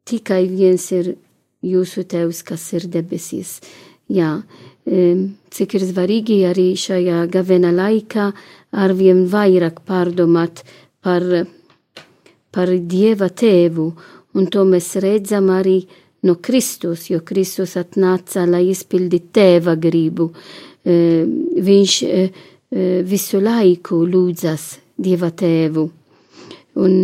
tikai 0.07 0.45
viens 0.53 0.87
ir 0.95 1.15
jūsu 1.65 2.05
tevs, 2.09 2.45
kas 2.47 2.69
ir 2.77 2.87
debesīs. 2.93 3.59
Jā, 4.13 4.37
cik 4.85 5.75
ir 5.79 5.85
svarīgi 5.89 6.43
arī 6.49 6.75
šajā 6.77 7.25
gavena 7.33 7.71
laikā 7.73 8.29
arvien 8.85 9.25
vairāk 9.33 9.81
pārdomāt 9.89 10.65
par, 11.05 11.25
par 12.53 12.73
Dieva 12.93 13.31
tēvu, 13.31 13.87
un 14.35 14.49
to 14.53 14.65
mēs 14.69 14.95
redzam 15.01 15.49
arī 15.55 15.79
no 16.25 16.37
Kristus, 16.37 17.09
jo 17.11 17.21
Kristus 17.25 17.77
atnāca, 17.81 18.45
lai 18.49 18.67
izpildītu 18.73 19.33
tēva 19.33 19.77
gribu. 19.81 20.31
Viņš 20.85 21.97
visu 23.09 23.41
laiku 23.41 24.03
lūdzas 24.09 24.69
Dieva 25.01 25.31
tēvu. 25.31 25.89
Un 26.81 26.95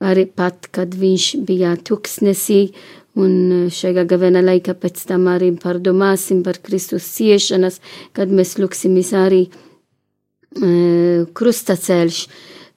arī 0.00 0.24
pat, 0.26 0.68
kad 0.72 0.94
viņš 0.96 1.26
bija 1.46 1.76
tuksnesī 1.76 2.70
Un 3.18 3.32
eh, 3.52 3.64
šajā 3.74 4.04
gavena 4.06 4.42
laikā 4.44 4.76
pēc 4.78 5.02
tam 5.08 5.26
arī 5.32 5.50
pārdomāsim 5.58 6.44
par 6.46 6.60
Kristus 6.62 7.08
ciešanas, 7.16 7.80
kad 8.14 8.30
mēs 8.30 8.54
lūksimies 8.60 9.10
arī 9.18 9.42
e, 9.50 11.26
krustaceļš, 11.34 12.20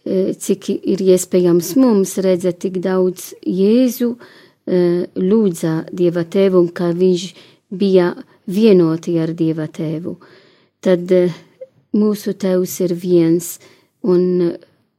e, 0.06 0.34
cik 0.34 0.70
ir 0.74 1.06
iespējams 1.14 1.76
mums 1.78 2.18
redzēt 2.18 2.60
tik 2.66 2.80
daudz 2.84 3.34
Jēzu 3.46 4.14
e, 4.14 5.06
lūdza 5.16 5.76
Dieva 5.94 6.26
tēvu 6.26 6.66
un 6.66 6.70
kā 6.74 6.92
viņš 6.98 7.28
bija 7.74 8.14
vienoti 8.48 9.18
ar 9.22 9.34
Dieva 9.38 9.68
tēvu. 9.68 10.18
Tad 10.84 11.12
e, 11.12 11.28
mūsu 11.98 12.34
tēvs 12.34 12.80
ir 12.86 12.94
viens 12.98 13.58
un 14.04 14.54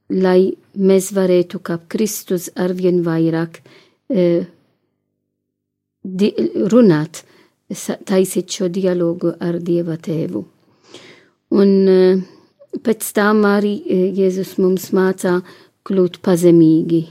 lai 0.09 0.53
mēs 0.75 1.11
varētu 1.15 1.61
kā 1.65 1.79
Kristus 1.89 2.49
arvien 2.55 3.01
vairāk 3.05 3.61
e, 4.09 4.45
runāt, 6.71 7.23
taisīt 8.05 8.51
šo 8.51 8.69
dialogu 8.69 9.33
ar 9.39 9.59
Dieva 9.59 9.97
tēvu. 9.97 10.45
Un 11.55 11.71
eh, 11.89 12.21
pēc 12.83 13.11
tam 13.15 13.45
arī 13.45 13.75
eh, 13.85 14.07
Jēzus 14.13 14.57
mums 14.61 14.91
mācā 14.93 15.39
kļūt 15.85 16.19
pazemīgi, 16.25 17.05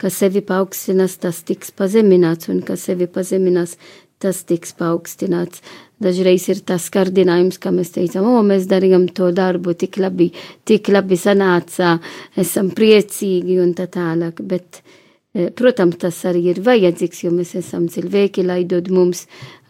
ka 0.00 0.10
sevi 0.10 0.42
paaugstinās, 0.44 1.18
tas 1.20 1.42
tiks 1.44 1.70
pazemināts, 1.76 2.48
un 2.52 2.62
ka 2.64 2.76
sevi 2.80 3.06
pazeminās, 3.06 3.76
tas 4.18 4.42
tiks 4.48 4.72
paaugstināts. 4.78 5.62
Dažreiz 6.00 6.48
ir 6.48 6.60
tas 6.66 6.88
kārdinājums, 6.92 7.60
ka 7.60 7.70
mēs 7.72 7.92
teicam, 7.94 8.26
o, 8.26 8.42
mēs 8.42 8.66
darījām 8.68 9.06
to 9.14 9.30
darbu, 9.36 9.76
tik 9.78 10.00
labi, 10.00 10.32
tik 10.64 10.88
labi 10.92 11.16
sanāca, 11.20 11.98
esam 12.36 12.72
priecīgi 12.74 13.60
un 13.62 13.72
tā 13.76 13.86
tālāk, 13.92 14.40
bet 14.42 14.82
E, 14.82 15.02
protams, 15.34 15.98
tas 15.98 16.20
arī 16.30 16.44
ir 16.52 16.62
vajadzīgs, 16.62 17.24
jo 17.24 17.32
mēs 17.34 17.54
esam 17.58 17.88
cilvēki, 17.90 18.44
lai 18.46 18.62
dod 18.70 18.90
mums 18.94 19.24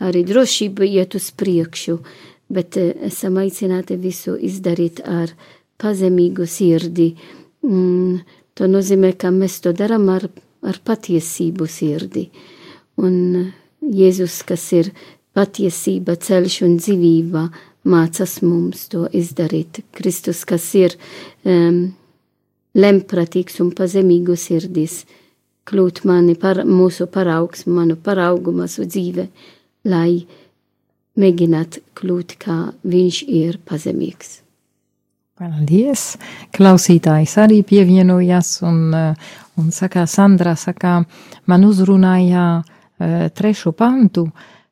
arī 0.05 0.25
drošību 0.29 0.85
iet 0.85 1.17
uz 1.17 1.31
priekšu, 1.33 1.99
bet 2.53 2.77
e, 2.77 2.91
esam 3.09 3.39
aicināti 3.41 3.97
visu 3.97 4.37
izdarīt 4.37 5.01
ar 5.09 5.33
pazemīgu 5.81 6.47
sirdi 6.47 7.15
mm, 7.65 8.21
to 8.55 8.69
nozīmē, 8.69 9.15
ka 9.17 9.33
mēs 9.35 9.59
to 9.65 9.73
darām 9.73 10.09
ar, 10.13 10.29
ar 10.63 10.81
patiesību 10.85 11.69
sirdi. 11.71 12.29
Un 13.01 13.17
Jēzus, 13.85 14.43
kas 14.47 14.69
ir 14.77 14.93
patiesība, 15.35 16.15
ceļš 16.21 16.61
un 16.65 16.79
dzīvība, 16.79 17.49
mācās 17.91 18.39
mums 18.45 18.87
to 18.93 19.05
izdarīt. 19.13 19.83
Kristus, 19.93 20.45
kas 20.49 20.71
ir 20.79 20.95
um, 21.45 21.83
lempratīgs 22.77 23.61
un 23.65 23.75
pazemīgu 23.77 24.39
sirdis, 24.41 25.03
kļūt 25.69 26.05
mani 26.09 26.37
par 26.39 26.63
mūsu 26.69 27.07
paraugs, 27.11 27.67
manu 27.67 27.97
paraugu, 27.97 28.53
mūsu 28.55 28.87
dzīve, 28.89 29.29
lai 29.89 30.25
mēģināt 31.21 31.81
kļūt 31.99 32.37
kā 32.43 32.59
viņš 32.85 33.21
ir 33.29 33.61
pazemīgs. 33.65 34.41
Paldies! 35.35 36.15
Klausītājs 36.55 37.33
arī 37.43 37.63
pievienojās 37.67 38.61
un, 38.63 38.93
un 39.59 39.71
saka, 39.75 40.05
Sandra 40.07 40.55
saka, 40.55 41.01
man 41.51 41.65
uzrunāja 41.67 42.45
uh, 42.61 43.25
trešo 43.35 43.73
pantu, 43.75 44.29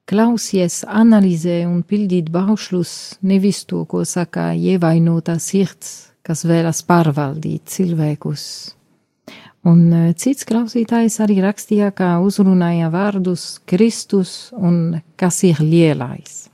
klausies, 0.07 0.83
analizē 0.87 1.65
un 1.67 1.83
pildīt 1.83 2.31
baušļus, 2.31 2.93
nevis 3.27 3.65
to, 3.67 3.83
ko 3.91 4.05
saka 4.07 4.53
ievainotā 4.55 5.39
sirds, 5.43 6.13
kas 6.23 6.45
vēlas 6.47 6.85
pārvaldīt 6.87 7.67
cilvēkus. 7.75 8.47
Un 9.63 9.83
e, 9.95 10.01
cits 10.19 10.43
klausītājs 10.49 11.21
arī 11.23 11.37
rakstīja, 11.45 11.93
ka 11.95 12.17
uzrunāja 12.25 12.89
vārdus 12.91 13.61
Kristus 13.69 14.51
un 14.59 14.99
kas 15.21 15.39
ir 15.47 15.63
lielais. 15.63 16.49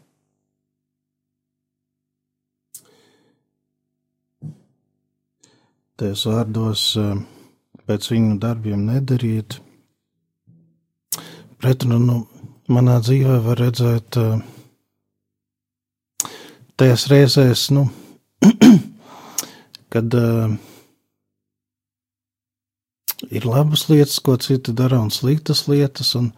Ties 5.99 6.27
vārdos 6.29 6.85
e, 7.01 7.07
pēc 7.88 8.11
viņu 8.12 8.37
darbiem 8.44 8.85
nedariet. 8.90 9.57
Pretrunu 11.59 12.21
manā 12.68 13.01
dzīvē 13.01 13.40
var 13.49 13.64
redzēt 13.64 14.21
e, 14.21 14.29
tajās 16.79 17.09
reizēs, 17.11 17.68
nu, 17.75 17.88
kad 19.92 20.14
uh, 20.14 20.53
ir 23.31 23.46
labas 23.46 23.88
lietas, 23.90 24.18
ko 24.22 24.37
citi 24.37 24.72
dara, 24.76 25.00
un 25.02 25.11
sliktas 25.14 25.66
lietas, 25.70 26.14
un 26.18 26.31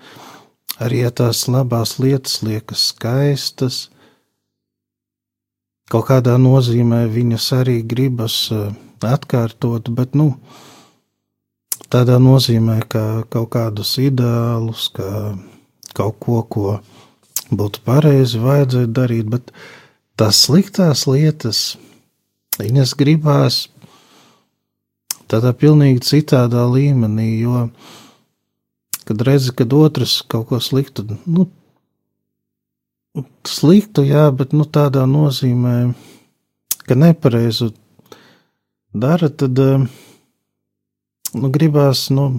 arī 0.80 1.04
ja 1.04 1.10
tās 1.12 1.46
labās 1.50 1.98
lietas 2.00 2.40
liekas 2.46 2.90
skaistas, 2.92 3.88
kaut 5.90 6.08
kādā 6.08 6.36
nozīmē 6.40 7.04
viņas 7.10 7.50
arī 7.60 7.80
gribas 7.82 8.36
uh, 8.54 8.70
atkārtot, 9.04 9.90
bet, 9.96 10.14
nu, 10.14 10.32
tādā 11.92 12.20
nozīmē, 12.22 12.80
ka 12.88 13.04
kaut 13.32 13.50
kādus 13.56 13.96
ideālus, 14.00 14.88
ka 14.94 15.36
kaut 15.96 16.18
ko, 16.22 16.40
ko 16.46 16.80
būtu 17.50 17.82
pareizi 17.84 18.40
vajadzētu 18.40 18.92
darīt, 18.94 19.30
bet 19.32 19.54
tās 20.20 20.44
sliktās 20.46 21.08
lietas, 21.10 21.78
Viņas 22.60 22.92
gribās 22.98 23.69
tādā 25.30 25.52
pilnīgi 25.56 26.02
citādā 26.06 26.64
līmenī, 26.70 27.28
jo, 27.44 27.68
kad 29.06 29.22
redzi, 29.26 29.54
kad 29.56 29.72
otrs 29.76 30.20
kaut 30.30 30.48
ko 30.50 30.60
sliktu, 30.62 31.06
nu, 31.26 31.46
sliktu, 33.46 34.04
jā, 34.06 34.28
bet 34.34 34.54
nu, 34.56 34.66
tādā 34.66 35.06
nozīmē, 35.10 35.76
ka 36.86 36.98
nepareizu 36.98 37.72
dara, 38.92 39.30
tad 39.30 39.58
nu, 39.58 41.50
gribās 41.54 42.08
nu, 42.14 42.30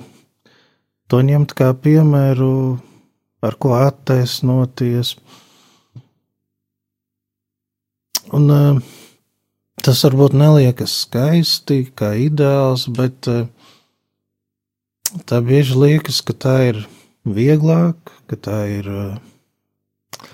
to 1.12 1.19
ņemt 1.27 1.56
kā 1.56 1.71
piemēru, 1.75 2.54
ar 3.41 3.58
ko 3.60 3.73
attaisnoties. 3.80 5.15
Un 8.32 8.51
uh, 8.54 8.77
Tas 9.82 10.04
varbūt 10.06 10.36
neliekas 10.38 10.94
skaisti, 11.08 11.88
kā 11.98 12.12
ideāls, 12.22 12.84
bet 12.94 13.26
eh, 13.32 13.48
tā 15.26 15.39
bieži 15.41 15.74
liekas, 15.74 16.20
ka 16.22 16.36
tā 16.38 16.54
ir 16.67 16.82
vieglāk, 17.26 18.12
ka 18.30 18.38
tā 18.38 18.60
ir 18.70 18.91
eh, 18.94 20.30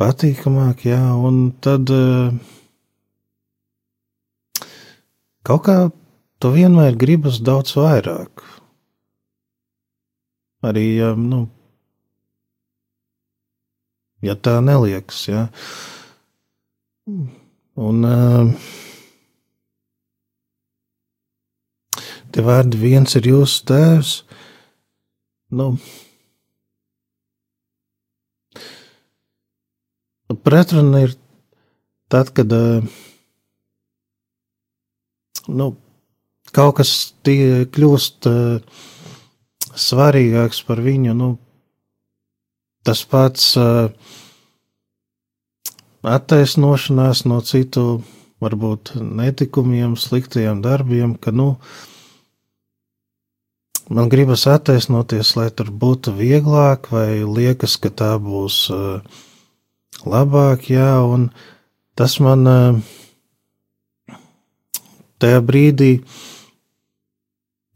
patīkamāk, 0.00 0.86
jā, 0.88 1.02
un 1.20 1.52
tad 1.60 1.92
eh, 1.92 2.32
kaut 5.44 5.66
kā 5.68 5.78
to 6.40 6.56
vienmēr 6.56 6.96
gribas 6.96 7.42
daudz 7.44 7.76
vairāk. 7.76 8.40
Arī, 10.64 10.88
nu, 11.20 11.46
ja 14.24 14.40
tā 14.40 14.62
neliekas, 14.64 15.26
jā. 15.28 15.50
Un 17.76 18.04
uh, 18.08 18.48
tie 22.32 22.44
vārdi 22.44 22.80
viens 22.80 23.16
ir 23.18 23.28
jūsu 23.28 23.66
tēvs. 23.68 24.12
Nu, 25.56 25.74
pretruna 30.42 31.04
ir 31.04 31.14
tad, 32.08 32.32
kad 32.32 32.52
uh, 32.56 32.80
nu, 35.52 35.70
kaut 36.56 36.78
kas 36.80 36.96
tie 37.28 37.66
kļūst 37.68 38.30
uh, 38.32 38.84
svarīgāks 39.76 40.64
par 40.64 40.80
viņu. 40.80 41.12
Nu, 41.12 41.34
tas 42.88 43.04
pats 43.04 43.52
uh, 43.60 43.92
attaisnošanās 46.06 47.24
no 47.26 47.40
citu, 47.42 48.00
varbūt 48.42 48.94
netikumiem, 49.00 49.96
sliktiem 49.98 50.60
darbiem, 50.62 51.16
ka, 51.18 51.32
nu, 51.34 51.56
man 53.88 54.10
gribas 54.12 54.46
attaisnoties, 54.50 55.34
lai 55.38 55.48
tur 55.50 55.72
būtu 55.72 56.14
vieglāk, 56.18 56.90
vai 56.92 57.24
liekas, 57.24 57.78
ka 57.80 57.90
tā 57.90 58.12
būs 58.22 58.60
uh, 58.74 59.00
labāk, 60.06 60.68
jā, 60.70 60.92
un 61.02 61.30
tas 61.98 62.18
man 62.22 62.46
uh, 62.50 62.78
tajā 65.18 65.42
brīdī. 65.42 65.92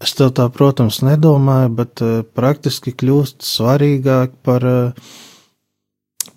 Es 0.00 0.14
tev 0.16 0.30
tā, 0.36 0.46
protams, 0.52 1.02
nedomāju, 1.04 1.74
bet 1.76 2.04
uh, 2.04 2.20
praktiski 2.36 2.94
kļūst 2.94 3.42
svarīgāk 3.44 4.38
par, 4.46 4.64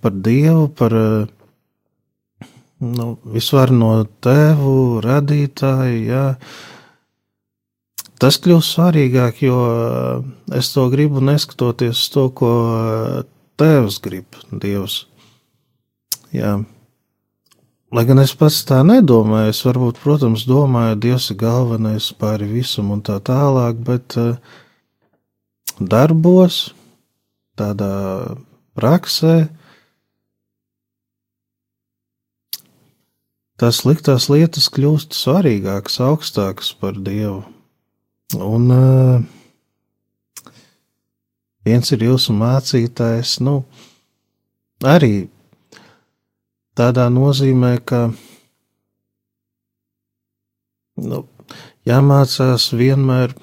par 0.04 0.20
Dievu, 0.26 0.68
par 0.74 1.00
nu, 2.84 3.08
visvar 3.34 3.72
no 3.74 3.92
tēvu, 4.24 5.02
radītāju, 5.04 6.02
jā. 6.08 6.26
Tas 8.22 8.38
kļūst 8.44 8.76
svarīgāk, 8.76 9.42
jo 9.44 9.58
eh, 9.70 10.28
es 10.60 10.72
to 10.76 10.86
gribu 10.92 11.24
neskatoties 11.24 12.04
to, 12.14 12.28
ko 12.36 12.52
eh, 12.74 13.18
tēvs 13.60 14.00
grib, 14.04 14.38
Dievs. 14.52 15.04
Jā. 16.36 16.58
Lai 17.94 18.06
gan 18.10 18.24
es 18.24 18.34
pats 18.38 18.62
tā 18.66 18.80
nedomāju, 18.88 19.52
es 19.54 19.64
varbūt, 19.66 20.00
protams, 20.02 20.48
domāju, 20.50 21.00
Dievs 21.08 21.30
ir 21.34 21.40
galvenais 21.44 22.12
pāri 22.18 22.48
visam 22.50 22.94
un 22.96 23.04
tā 23.06 23.20
tālāk, 23.22 23.84
bet 23.86 24.18
uh, 24.18 24.32
darbos, 25.78 26.64
tādā 27.60 27.94
praksē, 28.74 29.36
uh, 29.44 29.63
tās 33.62 33.82
sliktās 33.84 34.30
lietas 34.32 34.70
kļūst 34.74 35.16
svarīgākas, 35.18 36.00
augstākas 36.04 36.74
par 36.80 36.98
Dievu. 36.98 37.44
Un 38.34 38.72
uh, 38.74 39.22
viens 41.66 41.94
ir 41.94 42.06
jūsu 42.08 42.34
mācītājs, 42.38 43.38
nu, 43.46 43.62
arī 44.82 45.28
tādā 46.78 47.06
nozīmē, 47.14 47.76
ka 47.86 48.08
nu, 50.98 51.24
jāmācās 51.86 52.72
vienmēr 52.74 53.36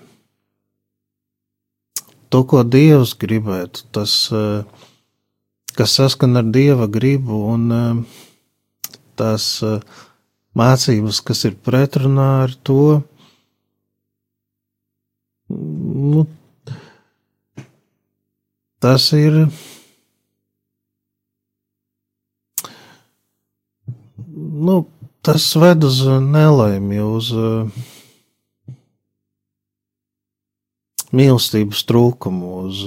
to, 2.30 2.42
ko 2.50 2.64
Dievs 2.66 3.14
gribētu, 3.20 3.86
tas, 3.94 4.16
uh, 4.34 4.66
kas 5.78 5.94
saskan 6.00 6.42
ar 6.42 6.50
Dieva 6.50 6.90
gribu, 6.90 7.44
un 7.54 7.70
uh, 7.70 8.26
tās 9.20 9.46
uh, 9.66 9.78
mācības, 10.56 11.20
kas 11.24 11.44
ir 11.48 11.56
pretrunā 11.66 12.28
ar 12.44 12.54
to, 12.66 13.00
nu, 15.50 16.26
tas 18.80 19.10
ir. 19.16 19.44
Nu, 24.60 24.82
tas 25.22 25.44
ved 25.56 25.84
uz 25.84 26.00
nelaimi, 26.24 27.00
uz, 27.02 27.30
mīlestības 31.16 31.82
trūkumu, 31.88 32.50
uz 32.68 32.86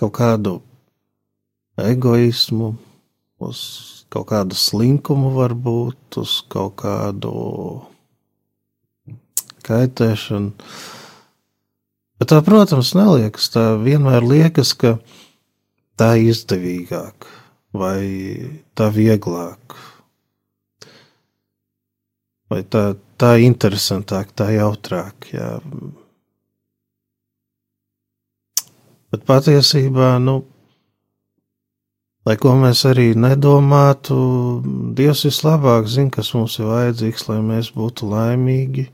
kaut 0.00 0.14
kādu 0.16 0.56
egoismu, 1.80 2.74
uz 3.44 3.99
kaut 4.10 4.30
kādu 4.32 4.58
slinkumu, 4.58 5.30
varbūt 5.36 6.18
uz 6.22 6.40
kaut 6.50 6.80
kādu 6.82 7.34
kaitēšanu. 9.66 10.54
Bet 12.20 12.32
tā, 12.32 12.40
protams, 12.44 12.92
neliekas. 12.98 13.48
Tā 13.54 13.64
vienmēr 13.80 14.26
liekas, 14.26 14.74
ka 14.76 14.98
tā 16.00 16.14
ir 16.20 16.34
izdevīgāk 16.34 17.28
vai 17.76 18.02
tā 18.76 18.90
vieglāk. 18.92 19.78
Vai 22.50 22.64
tā, 22.66 22.96
tā 23.20 23.36
interesantāk, 23.44 24.34
tā 24.34 24.50
jautrāk. 24.56 25.30
Jā. 25.30 25.60
Bet 29.10 29.26
patiesībā, 29.26 30.16
nu, 30.22 30.40
lai 32.28 32.36
ko 32.40 32.54
mēs 32.60 32.84
arī 32.88 33.12
nedomātu, 33.18 34.16
Dievs 34.96 35.24
vislabāk 35.28 35.88
zina, 35.88 36.12
kas 36.14 36.32
mums 36.36 36.58
ir 36.60 36.68
vajadzīgs, 36.68 37.28
lai 37.30 37.38
mēs 37.44 37.72
būtu 37.76 38.10
laimīgi. 38.10 38.88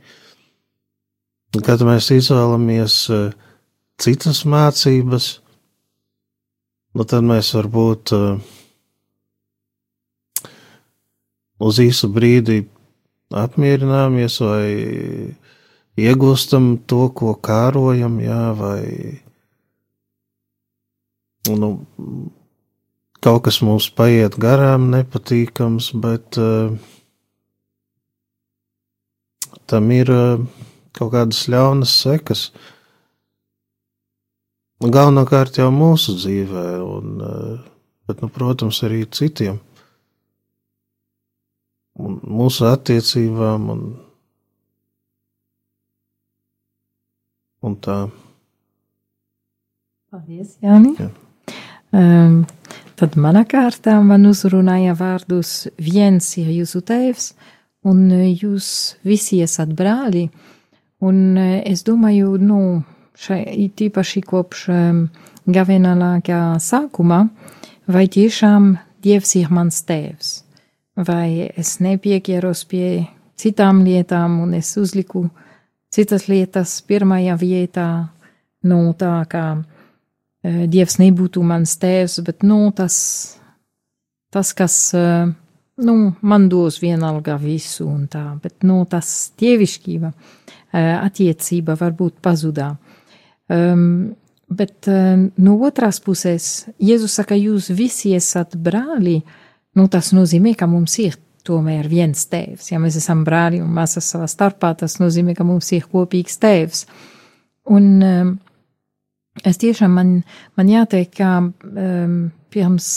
Kad 1.64 1.82
mēs 1.88 2.10
izvēlamies 2.12 2.98
eh, 3.14 3.30
citas 4.02 4.44
mācības, 4.44 5.30
nu 6.96 7.04
tad 7.08 7.24
mēs 7.24 7.54
varbūt 7.56 8.12
uh, 8.16 8.54
uz 11.58 11.80
īsu 11.80 12.10
brīdi 12.12 12.62
apmierināmies 13.36 14.38
vai 14.44 14.68
iegūstam 15.96 16.74
to, 16.88 17.08
ko 17.16 17.34
kārojam, 17.42 18.18
jā, 18.22 18.42
vai 18.56 18.82
nu, 21.56 21.70
kaut 23.26 23.42
kas 23.48 23.58
mums 23.66 23.88
paiet 23.90 24.36
garām, 24.38 24.86
nepatīkams, 24.92 25.90
bet 25.98 26.38
uh, 26.38 26.70
tam 29.66 29.90
ir 29.90 30.12
uh, 30.14 30.44
kaut 30.94 31.10
kādas 31.16 31.42
ļaunas 31.50 31.94
sekas. 32.04 32.48
Galvenokārt 34.78 35.58
jau 35.58 35.72
mūsu 35.74 36.14
dzīvē, 36.20 36.66
un, 36.86 37.16
uh, 37.18 37.56
bet, 38.06 38.22
nu, 38.22 38.30
protams, 38.30 38.84
arī 38.86 39.02
citiem 39.10 39.58
un 41.96 42.18
mūsu 42.28 42.66
attiecībām 42.68 43.70
un, 43.72 43.84
un 47.64 47.76
tā. 47.82 48.02
Paldies, 50.12 50.58
Jāni. 50.62 50.92
Jā. 51.00 51.08
Um, 51.96 52.44
tad 52.96 53.18
manā 53.20 53.44
kārtā 53.48 53.98
man 54.04 54.26
uzrunāja 54.28 54.96
vārdus 54.98 55.68
viens 55.78 56.28
ir 56.40 56.48
jūsu 56.54 56.82
tēvs, 56.86 57.32
un 57.86 58.08
jūs 58.10 58.68
visi 59.06 59.42
esat 59.44 59.74
brāļi. 59.76 60.26
Un 61.06 61.36
es 61.38 61.84
domāju, 61.84 62.38
nu, 62.40 62.60
šai, 63.20 63.68
tīpaši 63.76 64.24
kopš 64.26 64.64
gavenālākā 65.46 66.40
sākuma, 66.62 67.28
vai 67.86 68.08
tiešām 68.08 68.74
Dievs 69.06 69.36
ir 69.38 69.52
mans 69.54 69.84
tēvs 69.86 70.32
vai 70.96 71.52
es 71.56 71.76
nepieķeros 71.84 72.64
pie 72.70 73.06
citām 73.36 73.84
lietām, 73.84 74.40
un 74.40 74.54
es 74.56 74.72
uzliku 74.80 75.28
citas 75.92 76.26
lietas 76.28 76.80
pirmajā 76.88 77.36
vietā, 77.40 77.88
nu, 78.64 78.92
tā 78.96 79.20
kā 79.28 79.44
Dievs 80.46 80.98
nebūtu 81.00 81.42
mans 81.46 81.74
tēvs, 81.82 82.20
bet, 82.26 82.44
nu, 82.46 82.68
tas, 82.76 82.96
tas 84.34 84.52
kas, 84.56 84.76
e, 84.94 85.06
nu, 85.82 85.96
man 86.20 86.48
dos 86.52 86.78
vienalga 86.82 87.38
visu 87.40 87.88
un 87.88 88.04
tā, 88.12 88.24
bet, 88.42 88.60
nu, 88.68 88.82
tas 88.90 89.32
dievišķība, 89.40 90.12
e, 90.12 90.84
attiecība 91.00 91.78
varbūt 91.80 92.20
pazudā. 92.22 92.74
Um, 93.46 94.14
bet 94.46 94.88
no 95.38 95.52
otras 95.66 96.00
puses, 96.02 96.66
Jēzus 96.82 97.14
saka, 97.18 97.34
jūs 97.38 97.68
visi 97.74 98.12
esat 98.14 98.54
brāli, 98.58 99.20
nu, 99.78 99.86
tas 99.90 100.12
nozīmē, 100.14 100.54
ka 100.58 100.68
mums 100.70 100.98
ir 101.02 101.18
tomēr 101.46 101.86
viens 101.90 102.26
tēvs. 102.30 102.70
Ja 102.72 102.80
mēs 102.82 102.98
esam 102.98 103.24
brāļi 103.26 103.62
un 103.62 103.70
māsas 103.74 104.08
savā 104.12 104.26
starpā, 104.30 104.72
tas 104.78 104.98
nozīmē, 105.02 105.36
ka 105.38 105.46
mums 105.46 105.70
ir 105.74 105.86
kopīgs 105.90 106.40
tēvs. 106.42 106.84
Un 107.74 107.88
um, 108.02 108.34
es 109.46 109.60
tiešām 109.62 109.94
man, 109.94 110.10
man 110.58 110.70
jāteikt, 110.70 111.14
ka 111.20 111.30
um, 111.44 112.16
pirms 112.52 112.88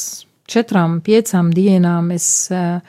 četrām, 0.49 0.99
piecām 1.05 1.51
dienām 1.53 2.11
es 2.15 2.27
uh, 2.53 2.79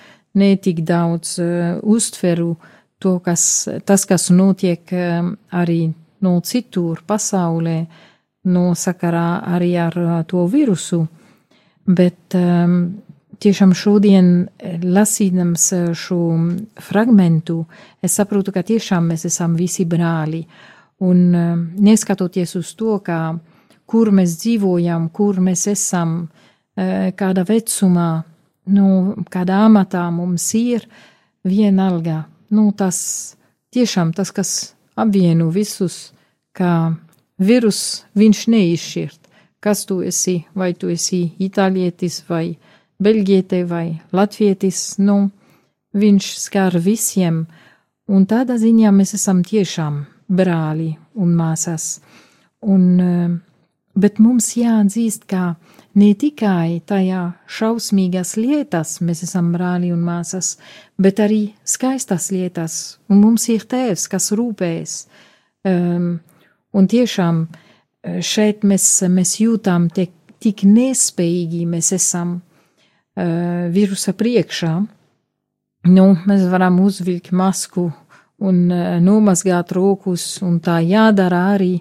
netik 0.40 0.85
daudz 0.88 1.37
uh, 1.42 1.77
uztveru 1.83 2.55
to, 3.01 3.18
kas, 3.25 3.42
tas, 3.85 4.07
kas 4.09 4.31
notiek 4.33 4.92
um, 4.96 5.35
arī 5.57 5.83
no 6.25 6.38
citur 6.44 7.03
pasaulē, 7.07 7.77
no 8.51 8.70
sakarā 8.77 9.29
arī 9.57 9.75
ar 9.81 10.01
uh, 10.01 10.16
to 10.29 10.46
virusu, 10.49 11.03
bet 11.85 12.37
um, 12.38 12.81
tiešām 13.40 13.73
šodien, 13.77 14.27
lasīdams 14.85 15.70
šo 15.96 16.20
fragmentu, 16.85 17.62
es 18.05 18.18
saprotu, 18.20 18.53
ka 18.53 18.62
tiešām 18.66 19.09
mēs 19.12 19.25
esam 19.31 19.57
visi 19.57 19.87
brāļi. 19.88 20.42
Un 21.09 21.33
neskatoties 21.81 22.53
uz 22.61 22.75
to, 22.77 22.99
kā, 23.01 23.20
kur 23.90 24.12
mēs 24.14 24.37
dzīvojam, 24.40 25.09
kur 25.14 25.40
mēs 25.42 25.66
esam, 25.72 26.29
kādā 26.76 27.44
vecumā, 27.48 28.11
nu, 28.70 28.87
kādā 29.33 29.64
amatā 29.66 30.05
mums 30.14 30.46
ir, 30.55 30.87
vienalga, 31.44 32.24
nu, 32.55 32.70
tas 32.76 33.00
tiešām 33.74 34.12
tas, 34.14 34.31
kas 34.31 34.53
apvieno 35.00 35.48
visus, 35.55 36.12
kā 36.57 36.92
virus, 37.40 38.05
viņš 38.18 38.44
neizšķirt, 38.55 39.20
kas 39.61 39.85
tu 39.88 40.00
esi, 40.07 40.40
vai 40.55 40.72
tu 40.74 40.90
esi 40.92 41.22
itālietis 41.40 42.22
vai 42.29 42.57
beļģietē 43.00 43.64
vai 43.68 43.87
latvietis, 44.12 44.98
nu, 45.00 45.31
viņš 45.96 46.31
skar 46.38 46.76
visiem, 46.79 47.44
un 48.11 48.26
tādā 48.29 48.59
ziņā 48.61 48.92
mēs 48.94 49.14
esam 49.18 49.42
tiešām 49.46 50.05
brāļi 50.31 50.90
un 51.20 51.37
māsas. 51.37 52.00
Un, 52.61 53.00
eh, 53.00 53.31
bet 53.94 54.18
mums 54.22 54.53
jāatzīst, 54.57 55.26
ka 55.31 55.57
ne 55.98 56.12
tikai 56.14 56.81
tajā 56.87 57.22
šausmīgās 57.50 58.37
lietās 58.38 58.98
mēs 59.05 59.24
esam 59.26 59.50
brāļi 59.55 59.90
un 59.94 60.05
māsas, 60.07 60.55
bet 60.98 61.20
arī 61.22 61.42
skaistas 61.64 62.31
lietas, 62.35 62.98
un 63.11 63.22
mums 63.24 63.48
ir 63.50 63.66
tēvs, 63.70 64.07
kas 64.11 64.31
rūpēs. 64.37 64.96
Um, 65.66 66.20
un 66.72 66.87
tiešām 66.88 67.42
eh, 67.46 68.20
šeit 68.24 68.64
mēs, 68.64 68.87
mēs 69.11 69.37
jūtam, 69.42 69.90
te, 69.92 70.09
tik 70.40 70.64
nespējīgi 70.64 71.66
mēs 71.68 71.90
esam 71.92 72.38
uh, 72.38 73.66
virusa 73.74 74.14
priekšā, 74.16 74.70
nu, 75.90 76.07
mēs 76.31 76.46
varam 76.48 76.79
uzvilkt 76.81 77.35
masku 77.37 77.90
un 78.40 78.62
uh, 78.72 78.94
nomazgāt 79.05 79.74
rokas, 79.76 80.38
un 80.46 80.57
tā 80.64 80.79
jādara 80.87 81.42
arī, 81.57 81.74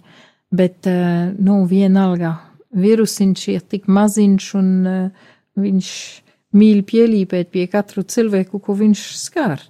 bet, 0.52 0.88
uh, 0.90 1.30
nu, 1.38 1.64
vienalga, 1.70 2.36
virusiņš 2.76 3.46
ir 3.54 3.62
tik 3.70 3.88
maziņš, 3.90 4.50
un 4.60 4.72
uh, 4.90 5.30
viņš 5.60 5.92
mīl 6.58 6.82
pielīpēt 6.88 7.52
pie 7.54 7.68
katru 7.70 8.04
cilvēku, 8.04 8.62
ko 8.64 8.76
viņš 8.78 9.06
skar. 9.20 9.62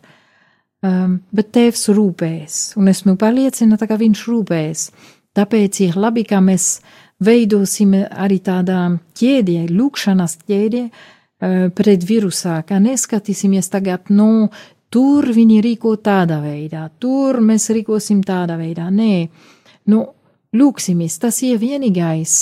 Um, 0.79 1.19
bet 1.35 1.51
tēvs 1.51 1.89
rūpēs, 1.91 2.57
un 2.79 2.87
esmu 2.87 3.17
pārliecināta, 3.19 3.87
ka 3.89 3.99
viņš 3.99 4.25
rūpēs. 4.31 4.89
Tāpēc 5.35 5.81
ir 5.83 5.97
labi, 5.99 6.23
ka 6.27 6.39
mēs 6.39 6.77
veidosim 7.19 7.97
arī 7.99 8.39
tādā 8.39 8.85
ķēdē, 9.19 9.65
lūkšanas 9.75 10.37
ķēdē, 10.47 10.85
uh, 10.87 11.07
Eh, 11.39 11.69
pret 11.71 12.03
virusā, 12.03 12.57
ka 12.67 12.81
neskatīsimies 12.83 13.69
tagad, 13.71 14.09
nu, 14.11 14.49
tur 14.91 15.23
viņi 15.31 15.61
rīko 15.63 15.93
tādā 16.03 16.41
veidā, 16.43 16.81
tur 16.99 17.39
mēs 17.39 17.69
rīkosim 17.71 18.19
tādā 18.27 18.57
veidā. 18.59 18.89
Nē, 18.91 19.29
nu, 19.87 20.01
lūksimies, 20.55 21.19
tas 21.21 21.41
ir 21.45 21.59
vienīgais, 21.61 22.35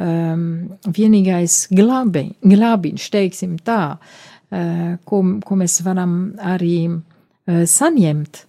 um, 0.00 0.44
vienīgais 0.86 1.58
glābi, 1.74 2.28
glābiņš, 2.42 3.08
teiksim 3.14 3.56
tā, 3.64 3.96
uh, 3.96 4.96
ko, 5.04 5.22
ko 5.44 5.60
mēs 5.60 5.80
varam 5.86 6.34
arī 6.40 6.76
uh, 6.90 7.64
saņemt. 7.68 8.44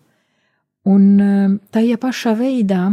Un 0.89 1.07
uh, 1.21 1.55
tajā 1.73 1.97
pašā 2.01 2.35
veidā 2.39 2.83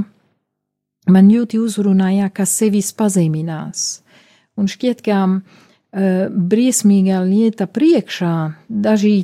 man 1.13 1.29
ļoti 1.33 1.61
uzrunāja, 1.61 2.31
ka 2.33 2.47
sevis 2.49 2.93
pazeminās. 2.97 4.03
Un 4.57 4.69
šķiet, 4.69 5.05
ka 5.05 5.25
uh, 5.29 5.43
briesmīgā 6.29 7.23
lieta 7.25 7.69
priekšā, 7.69 8.35
daži 8.69 9.23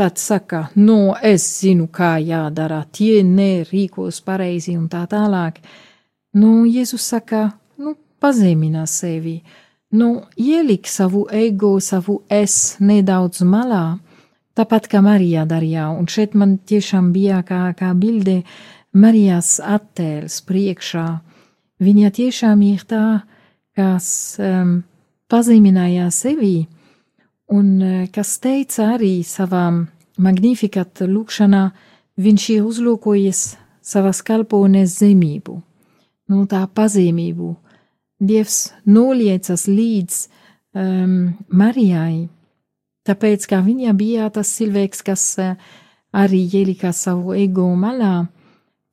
tad 0.00 0.16
saka, 0.16 0.70
no 0.74 0.84
nu, 0.86 1.14
es 1.22 1.44
zinu, 1.60 1.84
kā 1.92 2.14
jādara, 2.24 2.86
tie 2.88 3.20
nerīkos 3.20 4.22
pareizi 4.24 4.72
un 4.78 4.86
tā 4.88 5.02
tālāk. 5.10 5.58
Nu, 6.32 6.62
Jēzus 6.62 7.02
saka, 7.10 7.50
nu, 7.82 7.96
pazemina 8.22 8.84
sevi, 8.86 9.40
nu, 9.90 10.22
ielik 10.38 10.86
savu 10.86 11.24
ego, 11.34 11.72
savu 11.82 12.20
es 12.30 12.76
nedaudz 12.78 13.42
malā, 13.42 13.98
tāpat 14.54 14.86
kā 14.92 15.00
Marija 15.02 15.42
darīja, 15.50 15.88
un 15.90 16.06
šeit 16.06 16.36
man 16.38 16.60
tiešām 16.62 17.08
bija 17.10 17.40
kā, 17.46 17.64
kā 17.74 17.90
bilde 17.98 18.44
Marijas 18.94 19.56
attēls 19.58 20.40
priekšā. 20.46 21.06
Viņa 21.82 22.10
tiešām 22.14 22.62
ir 22.62 22.84
tā, 22.86 23.04
kas 23.74 24.38
um, 24.38 24.76
pazemināja 25.26 26.12
sevi, 26.14 26.68
un 27.50 27.72
uh, 27.82 28.04
kas 28.14 28.36
teica 28.38 28.92
arī 28.94 29.24
savām 29.26 29.88
magnifikat 30.20 31.02
lūkšanā, 31.10 31.64
viņš 32.20 32.46
ir 32.54 32.70
uzlūkojis 32.70 33.42
savas 33.82 34.22
kalpones 34.22 34.94
zemību, 35.00 35.56
nu 36.30 36.46
tā 36.50 36.64
pazemību. 36.74 37.54
Dievs 38.20 38.70
noliecas 38.84 39.66
līdz 39.70 40.16
um, 40.76 41.14
Marijai, 41.48 42.28
tāpēc, 43.08 43.46
ka 43.48 43.62
viņa 43.64 43.94
bija 43.96 44.28
tas 44.34 44.52
cilvēks, 44.58 45.04
kas 45.06 45.24
uh, 45.40 45.54
arī 46.12 46.42
ielika 46.46 46.92
savu 46.96 47.34
ego 47.38 47.68
malā, 47.78 48.26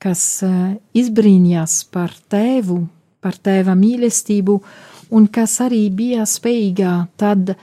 kas 0.01 0.23
uh, 0.45 0.75
izbrīnījās 0.97 1.81
par 1.91 2.13
tēvu, 2.31 2.81
par 3.21 3.39
tēva 3.43 3.75
mīlestību, 3.77 4.59
un 5.17 5.27
kas 5.33 5.59
arī 5.65 5.87
bija 5.93 6.25
spējīga 6.27 6.93
tad 7.19 7.55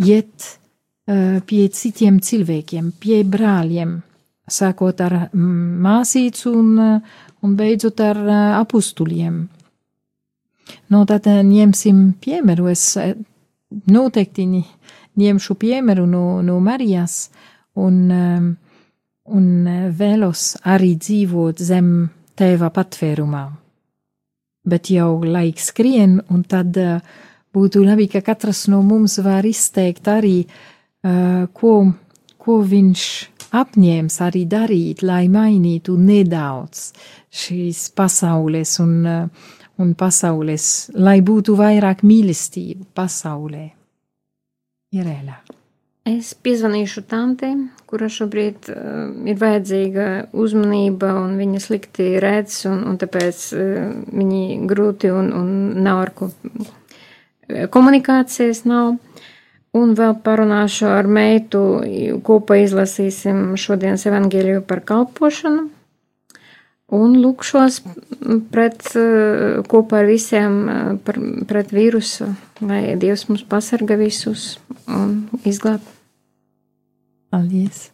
iet 0.00 0.46
uh, 0.46 1.40
pie 1.44 1.66
citiem 1.74 2.20
cilvēkiem, 2.24 2.94
pie 3.00 3.22
brāļiem, 3.28 3.98
sākot 4.50 5.00
ar 5.04 5.16
māsīcu 5.34 6.54
un, 6.58 6.70
un 7.42 7.56
beidzot 7.56 8.00
ar 8.04 8.20
apustuliem. 8.60 9.42
Nu, 10.90 11.04
tad 11.08 11.26
ņemsim 11.26 12.02
piemēru, 12.22 12.68
es 12.70 12.94
noteikti 13.90 14.46
ņemšu 15.20 15.56
piemēru 15.58 16.06
no, 16.10 16.24
no 16.46 16.58
Marijas 16.62 17.30
un, 17.78 17.96
un 19.30 19.48
vēlos 19.98 20.44
arī 20.66 20.94
dzīvot 20.98 21.62
zem 21.62 21.90
tēva 22.38 22.70
patvērumā. 22.74 23.44
Bet 24.70 24.90
jau 24.92 25.22
laiks 25.24 25.70
skrien, 25.72 26.18
un 26.30 26.44
tad 26.44 26.76
būtu 27.54 27.82
labi, 27.84 28.06
ka 28.12 28.22
katrs 28.24 28.66
no 28.70 28.82
mums 28.86 29.18
var 29.24 29.46
izteikt 29.48 30.08
arī, 30.10 30.44
ko, 31.56 31.74
ko 32.38 32.58
viņš 32.60 33.04
apņēmis 33.56 34.20
arī 34.26 34.44
darīt, 34.50 35.04
lai 35.06 35.24
mainītu 35.32 35.96
nedaudz 35.98 36.90
šīs 37.42 37.88
pasaules 37.96 38.76
un, 38.82 38.96
un 39.80 39.94
pasaules, 39.98 40.66
lai 40.94 41.20
būtu 41.24 41.56
vairāk 41.58 42.04
mīlestību 42.06 42.90
pasaulē. 42.94 43.70
Irēlā. 44.90 45.38
Es 46.10 46.32
piezvanīšu 46.34 47.04
tantei, 47.06 47.52
kura 47.86 48.08
šobrīd 48.10 48.70
uh, 48.72 49.10
ir 49.28 49.36
vajadzīga 49.38 50.06
uzmanība, 50.32 51.12
un 51.20 51.36
viņa 51.38 51.60
slikti 51.62 52.14
redz, 52.22 52.64
un, 52.70 52.80
un 52.88 52.96
tāpēc 52.98 53.42
uh, 53.54 53.90
viņi 54.08 54.42
grūti 54.70 55.12
un, 55.12 55.28
un 55.36 55.52
nav 55.84 56.00
ar 56.06 56.12
ko 56.16 56.30
komunikācijas 57.70 58.64
nav. 58.64 58.96
Un 59.76 59.92
vēl 59.94 60.16
parunāšu 60.24 60.88
ar 60.90 61.06
meitu, 61.06 61.60
kopā 62.26 62.58
izlasīsim 62.64 63.52
šodienas 63.60 64.06
evaņģēliju 64.10 64.64
par 64.66 64.82
kalpošanu. 64.86 65.68
Un 66.90 67.14
lūkšos 67.22 67.76
pret, 68.50 68.82
kopā 69.70 70.00
ar 70.00 70.08
visiem 70.10 70.56
par, 71.06 71.20
pret 71.46 71.70
vīrusu, 71.70 72.32
lai 72.66 72.96
Dievs 72.98 73.28
mums 73.28 73.46
pasarga 73.46 73.94
visus 74.00 74.56
un 74.90 75.28
izglāb. 75.46 75.86
Paldies! 77.30 77.92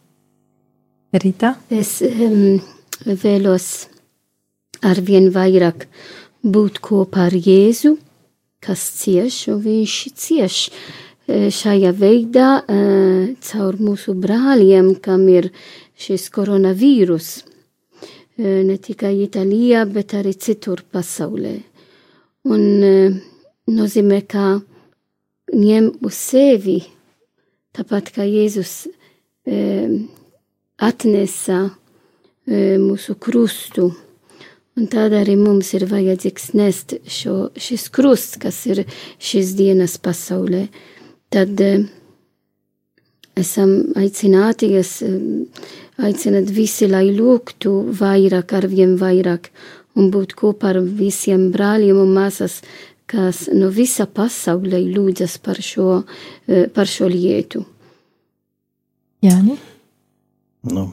Rita? 1.13 1.53
Es 1.69 1.99
um, 2.01 2.57
vēlos 3.05 3.87
arvien 4.81 5.29
vairāk 5.33 5.85
būt 6.41 6.81
kopā 6.81 7.27
ar 7.29 7.37
Jēzu, 7.37 7.93
kas 8.65 8.81
cieš, 8.97 9.43
un 9.53 9.61
viņš 9.61 9.97
cieš 10.17 10.57
šajā 11.27 11.91
veidā 11.91 12.49
caur 13.43 13.77
mūsu 13.83 14.15
brāļiem, 14.15 14.93
kam 15.03 15.27
ir 15.27 15.49
šis 15.99 16.29
koronavīrus, 16.31 17.43
ne 18.39 18.77
tikai 18.79 19.15
Itālijā, 19.25 19.83
bet 19.91 20.15
arī 20.15 20.33
citur 20.39 20.85
pasaulē. 20.93 21.57
Un 22.47 22.63
nozīmē, 23.67 24.21
ka 24.23 24.61
ņem 25.51 25.91
uz 26.07 26.15
sevi, 26.15 26.79
tāpat 27.75 28.13
kā 28.15 28.23
Jēzus 28.23 28.87
atnesa 30.79 31.61
mūsu 32.47 33.17
krustu. 33.19 33.91
Un 34.77 34.85
tādā 34.85 35.23
arī 35.23 35.33
mums 35.35 35.73
ir 35.73 35.87
vajadzīgs 35.89 36.51
nest 36.53 36.93
šo, 37.09 37.49
šis 37.57 37.87
krusts, 37.89 38.37
kas 38.37 38.61
ir 38.69 38.85
šīs 39.17 39.55
dienas 39.57 39.97
pasaulē 39.97 40.67
tad 41.33 41.61
eh, 41.61 41.85
esam 43.37 43.73
aicināti, 43.99 44.71
es 44.79 44.99
eh, 45.05 45.17
aicinat 46.07 46.49
visi, 46.53 46.87
lai 46.89 47.07
lūgtu 47.15 47.73
vairāk, 47.99 48.53
ar 48.57 48.69
vien 48.71 48.97
vairāk, 48.99 49.51
un 49.97 50.11
būt 50.13 50.35
kopā 50.37 50.75
ar 50.75 50.81
visiem 50.81 51.49
brāļiem 51.53 51.99
un 52.03 52.13
māsas, 52.15 52.61
kas 53.07 53.47
no 53.53 53.71
visa 53.71 54.05
pasaulē 54.07 54.81
lūdzas 54.91 55.37
par 55.43 55.61
šo, 55.63 56.03
eh, 56.47 56.67
par 56.73 56.89
šo 56.91 57.09
lietu. 57.11 57.65
Jāni? 59.23 59.57
Nu, 60.67 60.89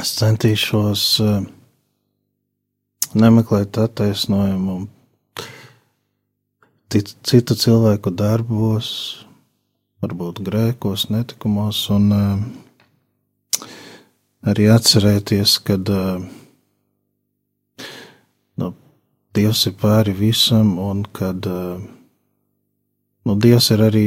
es 0.00 0.12
centīšos 0.18 1.04
nemeklēt 3.14 3.78
attaisnojumu 3.80 4.82
citu 6.90 7.54
cilvēku 7.54 8.10
darbos, 8.10 9.24
varbūt 10.00 10.40
grēkos, 10.44 11.08
netikumos, 11.12 11.82
un 11.92 12.12
uh, 12.16 13.64
arī 14.48 14.70
atcerēties, 14.72 15.58
ka 15.66 15.76
uh, 15.76 16.22
nu, 18.60 18.70
Dievs 19.36 19.66
ir 19.68 19.74
pāri 19.78 20.14
visam, 20.16 20.72
un 20.80 21.04
kad 21.04 21.44
uh, 21.46 21.82
nu, 23.28 23.36
Dievs 23.36 23.70
ir 23.76 23.84
arī 23.90 24.06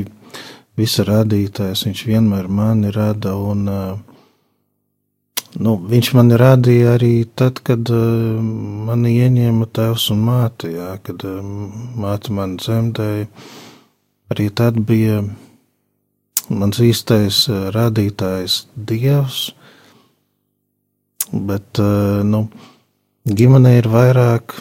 visa 0.80 1.06
radītājs, 1.06 1.86
Viņš 1.86 2.02
vienmēr 2.10 2.50
mani 2.50 2.90
rada, 2.92 3.36
un 3.38 3.70
nu, 5.62 5.76
Viņš 5.94 6.12
mani 6.18 6.42
radīja 6.42 6.98
arī 6.98 7.14
tad, 7.38 7.62
kad 7.62 7.94
mani 7.94 9.14
ieņēma 9.22 9.70
tēvs 9.70 10.10
un 10.16 10.26
māte, 10.26 10.74
jā, 10.74 10.98
kad 11.06 11.22
māte 12.02 12.34
mani 12.34 12.58
dzemdēja. 12.58 13.30
Arī 14.34 14.50
tad 14.58 14.80
bija 14.82 15.22
mans 16.52 16.80
īstais 16.84 17.46
eh, 17.50 17.68
rādītājs 17.76 18.64
Dievs, 18.76 19.54
bet, 21.32 21.80
eh, 21.80 22.22
nu, 22.28 22.48
ģimenē 23.28 23.78
ir 23.80 23.90
vairāk 23.92 24.58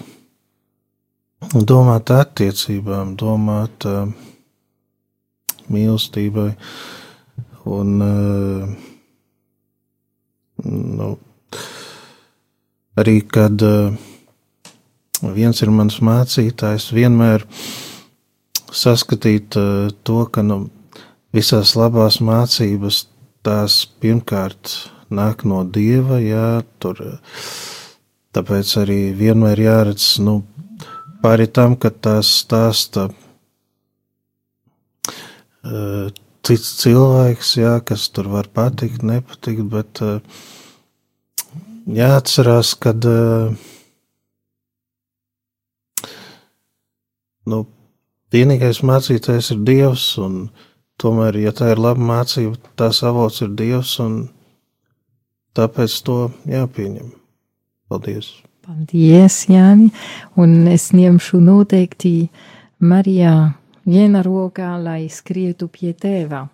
domāt 1.53 2.13
attiecībām, 2.15 3.17
domāt 3.19 3.83
uh, 3.91 4.07
mīlestībai 5.75 6.53
un, 7.67 7.97
nu, 10.63 11.09
arī, 13.03 13.17
kad 13.27 13.65
viens 15.35 15.63
ir 15.67 15.75
mans 15.75 15.99
mācītājs, 15.99 16.93
vienmēr 16.95 17.43
saskatīt 18.71 19.59
to, 20.07 20.21
ka, 20.31 20.47
nu, 20.47 20.63
visās 21.33 21.73
labās 21.79 22.21
mācības 22.21 23.07
tās 23.43 23.87
pirmkārt 24.01 24.91
nāk 25.13 25.45
no 25.49 25.65
dieva, 25.65 26.21
jā, 26.23 26.63
tur. 26.81 27.19
Tāpēc 28.33 28.77
arī 28.81 29.13
vienmēr 29.17 29.61
jāredz, 29.61 30.19
nu, 30.25 30.43
pāri 31.25 31.47
tam, 31.53 31.77
ka 31.77 31.91
tās 31.93 32.27
stāsta 32.41 33.09
uh, 33.11 33.15
cits 36.47 36.69
cilvēks, 36.81 37.57
jā, 37.61 37.81
kas 37.85 38.09
tur 38.15 38.27
var 38.33 38.47
patikt, 38.49 39.03
nepatikt, 39.05 39.63
bet 39.75 40.01
uh, 40.05 40.21
jāatcerās, 42.01 42.69
ka 42.81 42.91
uh, 42.97 43.53
nu, 47.53 47.59
vienīgais 48.33 48.79
mācītājs 48.87 49.51
ir 49.53 49.59
Dievs, 49.69 50.07
un 50.25 50.33
uh, 50.47 50.72
Tomēr, 51.03 51.35
ja 51.43 51.51
tā 51.51 51.73
ir 51.73 51.81
laba 51.83 51.99
mācība, 51.99 52.55
tās 52.79 53.01
avots 53.03 53.43
ir 53.43 53.57
Dievs, 53.59 53.97
un 54.05 54.29
tāpēc 55.59 55.97
to 56.07 56.19
jāpieņem. 56.47 57.09
Paldies! 57.91 58.29
Paldies, 58.63 59.41
Jāni, 59.51 59.89
un 60.39 60.69
es 60.71 60.93
ņemšu 60.95 61.41
noteikti 61.43 62.29
Marijā 62.79 63.35
viena 63.83 64.23
rokā, 64.23 64.77
lai 64.79 65.09
skrietu 65.11 65.67
pie 65.67 65.91
tēva. 65.99 66.45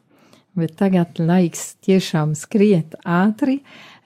Bet 0.57 0.73
tagad 0.81 1.21
laiks 1.21 1.75
tiešām 1.85 2.33
skriet 2.35 2.97
ātri. 3.05 3.59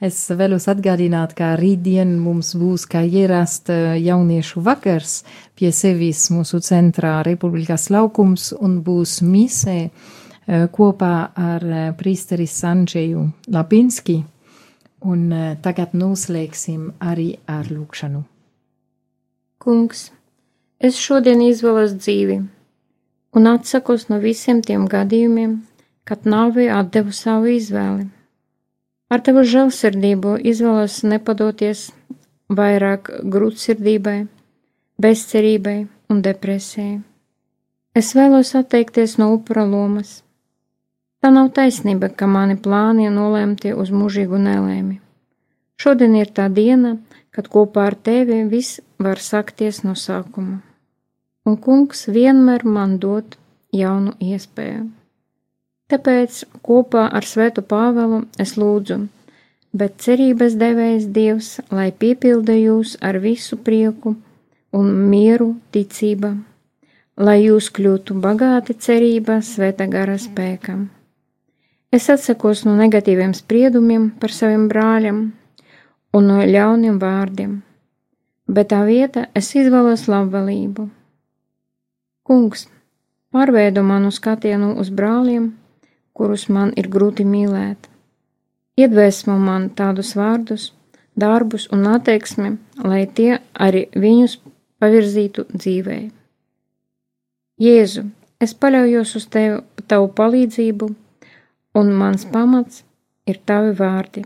Es 0.03 0.18
vēlos 0.26 0.66
atgādināt, 0.68 1.36
ka 1.38 1.53
rītdien 1.57 2.16
mums 2.18 2.51
būs 2.59 2.88
kā 2.90 3.05
ierast 3.07 3.70
jauniešu 3.70 4.64
vakars 4.66 5.20
pie 5.55 5.70
sevis 5.70 6.26
mūsu 6.34 6.59
centrā 6.66 7.20
Republikas 7.22 7.86
laukums 7.95 8.51
un 8.59 8.80
būs 8.82 9.20
misē 9.22 9.78
kopā 10.47 11.14
ar 11.36 11.66
prīsteri 11.99 12.47
Sanģeju 12.51 13.26
Lapinski. 13.55 14.22
Un 15.03 15.28
tagad 15.62 15.97
noslēgsim 15.99 16.93
arī 17.03 17.32
ar 17.51 17.66
lūkšanu. 17.66 18.22
Kungs, 19.62 20.11
es 20.78 20.99
šodien 20.99 21.43
izvēlos 21.43 21.97
dzīvi 21.99 22.43
un 23.32 23.47
atsakos 23.47 24.09
no 24.11 24.18
visiem 24.20 24.61
tiem 24.62 24.84
gadījumiem, 24.90 25.57
kad 26.05 26.26
nāvei 26.28 26.68
atdevu 26.72 27.14
savu 27.16 27.53
izvēli. 27.57 28.09
Ar 29.12 29.20
tevu 29.24 29.45
žēlsirdību 29.49 30.38
izvēlos 30.53 31.03
nepadoties 31.05 31.90
vairāk 32.53 33.11
grūtsirdībai, 33.32 34.18
bezcerībai 35.01 35.78
un 36.12 36.22
depresijai. 36.24 37.01
Es 37.97 38.14
vēlos 38.16 38.55
atteikties 38.57 39.18
no 39.20 39.32
upura 39.36 39.64
lomas. 39.68 40.22
Tā 41.23 41.31
nav 41.31 41.53
taisnība, 41.55 42.11
ka 42.11 42.27
mani 42.27 42.59
plāni 42.59 43.07
nolēmti 43.14 43.77
uz 43.79 43.95
mūžīgu 43.95 44.43
nelēmi. 44.43 44.99
Šodien 45.79 46.18
ir 46.18 46.35
tā 46.35 46.49
diena, 46.51 46.97
kad 47.31 47.49
kopā 47.49 47.87
ar 47.93 47.95
tevi 47.95 48.43
viss 48.51 48.83
var 48.99 49.23
sakties 49.23 49.85
no 49.87 49.95
sākuma 49.95 50.61
un 51.45 51.57
kungs 51.59 52.07
vienmēr 52.16 52.64
man 52.64 52.99
dod 53.03 53.37
jaunu 53.75 54.14
iespēju. 54.23 54.85
Tāpēc 55.93 56.39
kopā 56.64 57.09
ar 57.18 57.27
Svētu 57.29 57.64
Pāvelu 57.68 58.23
es 58.41 58.55
lūdzu, 58.61 59.01
bet 59.77 59.99
cerības 60.05 60.57
devējs 60.61 61.09
Dievs, 61.16 61.51
lai 61.70 61.91
piepilda 61.93 62.57
jūs 62.57 62.97
ar 63.03 63.18
visu 63.20 63.59
prieku 63.59 64.14
un 64.73 64.95
mieru 65.11 65.53
ticība, 65.75 66.33
lai 67.18 67.43
jūs 67.43 67.68
kļūtu 67.77 68.16
bagāti 68.23 68.79
cerībā 68.79 69.43
Svēta 69.45 69.91
gara 69.91 70.16
spēkam. 70.16 70.89
Es 71.93 72.09
atsakos 72.09 72.64
no 72.64 72.72
negatīviem 72.78 73.34
spriedumiem 73.36 74.09
par 74.20 74.32
saviem 74.32 74.64
brāļiem 74.70 75.20
un 76.16 76.26
no 76.30 76.40
ļauniem 76.40 76.97
vārdiem, 77.03 77.61
bet 78.49 78.72
tā 78.72 78.80
vieta 78.88 79.26
es 79.36 79.53
izvēlos 79.61 80.09
labvēlību 80.09 80.88
Kungs, 82.22 82.68
pārveido 83.34 83.82
manu 83.82 84.12
skatienu 84.14 84.76
uz 84.78 84.93
brāliem, 84.95 85.49
kurus 86.14 86.45
man 86.49 86.70
ir 86.78 86.86
grūti 86.86 87.26
mīlēt. 87.26 87.88
Iedvesmo 88.78 89.34
man 89.43 89.66
tādus 89.80 90.14
vārdus, 90.16 90.68
darbus 91.18 91.66
un 91.74 91.82
attieksmi, 91.90 92.55
lai 92.86 93.03
tie 93.18 93.40
arī 93.66 93.88
viņus 94.05 94.38
pavirzītu 94.80 95.49
dzīvē. 95.51 95.99
Jēzu, 97.66 98.07
es 98.40 98.55
paļaujos 98.55 99.16
uz 99.18 99.26
tevi, 99.34 99.59
tavu 99.90 100.09
palīdzību, 100.22 100.88
un 101.75 101.93
mans 102.01 102.25
pamats 102.33 102.83
ir 103.27 103.41
tavi 103.49 103.73
vārdi. 103.79 104.25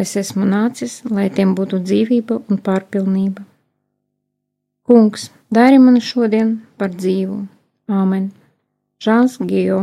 Es 0.00 0.16
esmu 0.16 0.46
nācis, 0.48 1.00
lai 1.10 1.28
tiem 1.36 1.54
būtu 1.58 1.80
dzīvība 1.84 2.40
un 2.48 2.60
pārpilnība. 2.66 3.44
Kungs, 4.88 5.28
dari 5.52 5.78
mani 5.78 6.00
šodien 6.02 6.54
par 6.80 6.94
dzīvu. 6.94 7.42
Āmen. 7.90 8.30
Žāns 9.02 9.36
Gijo. 9.50 9.82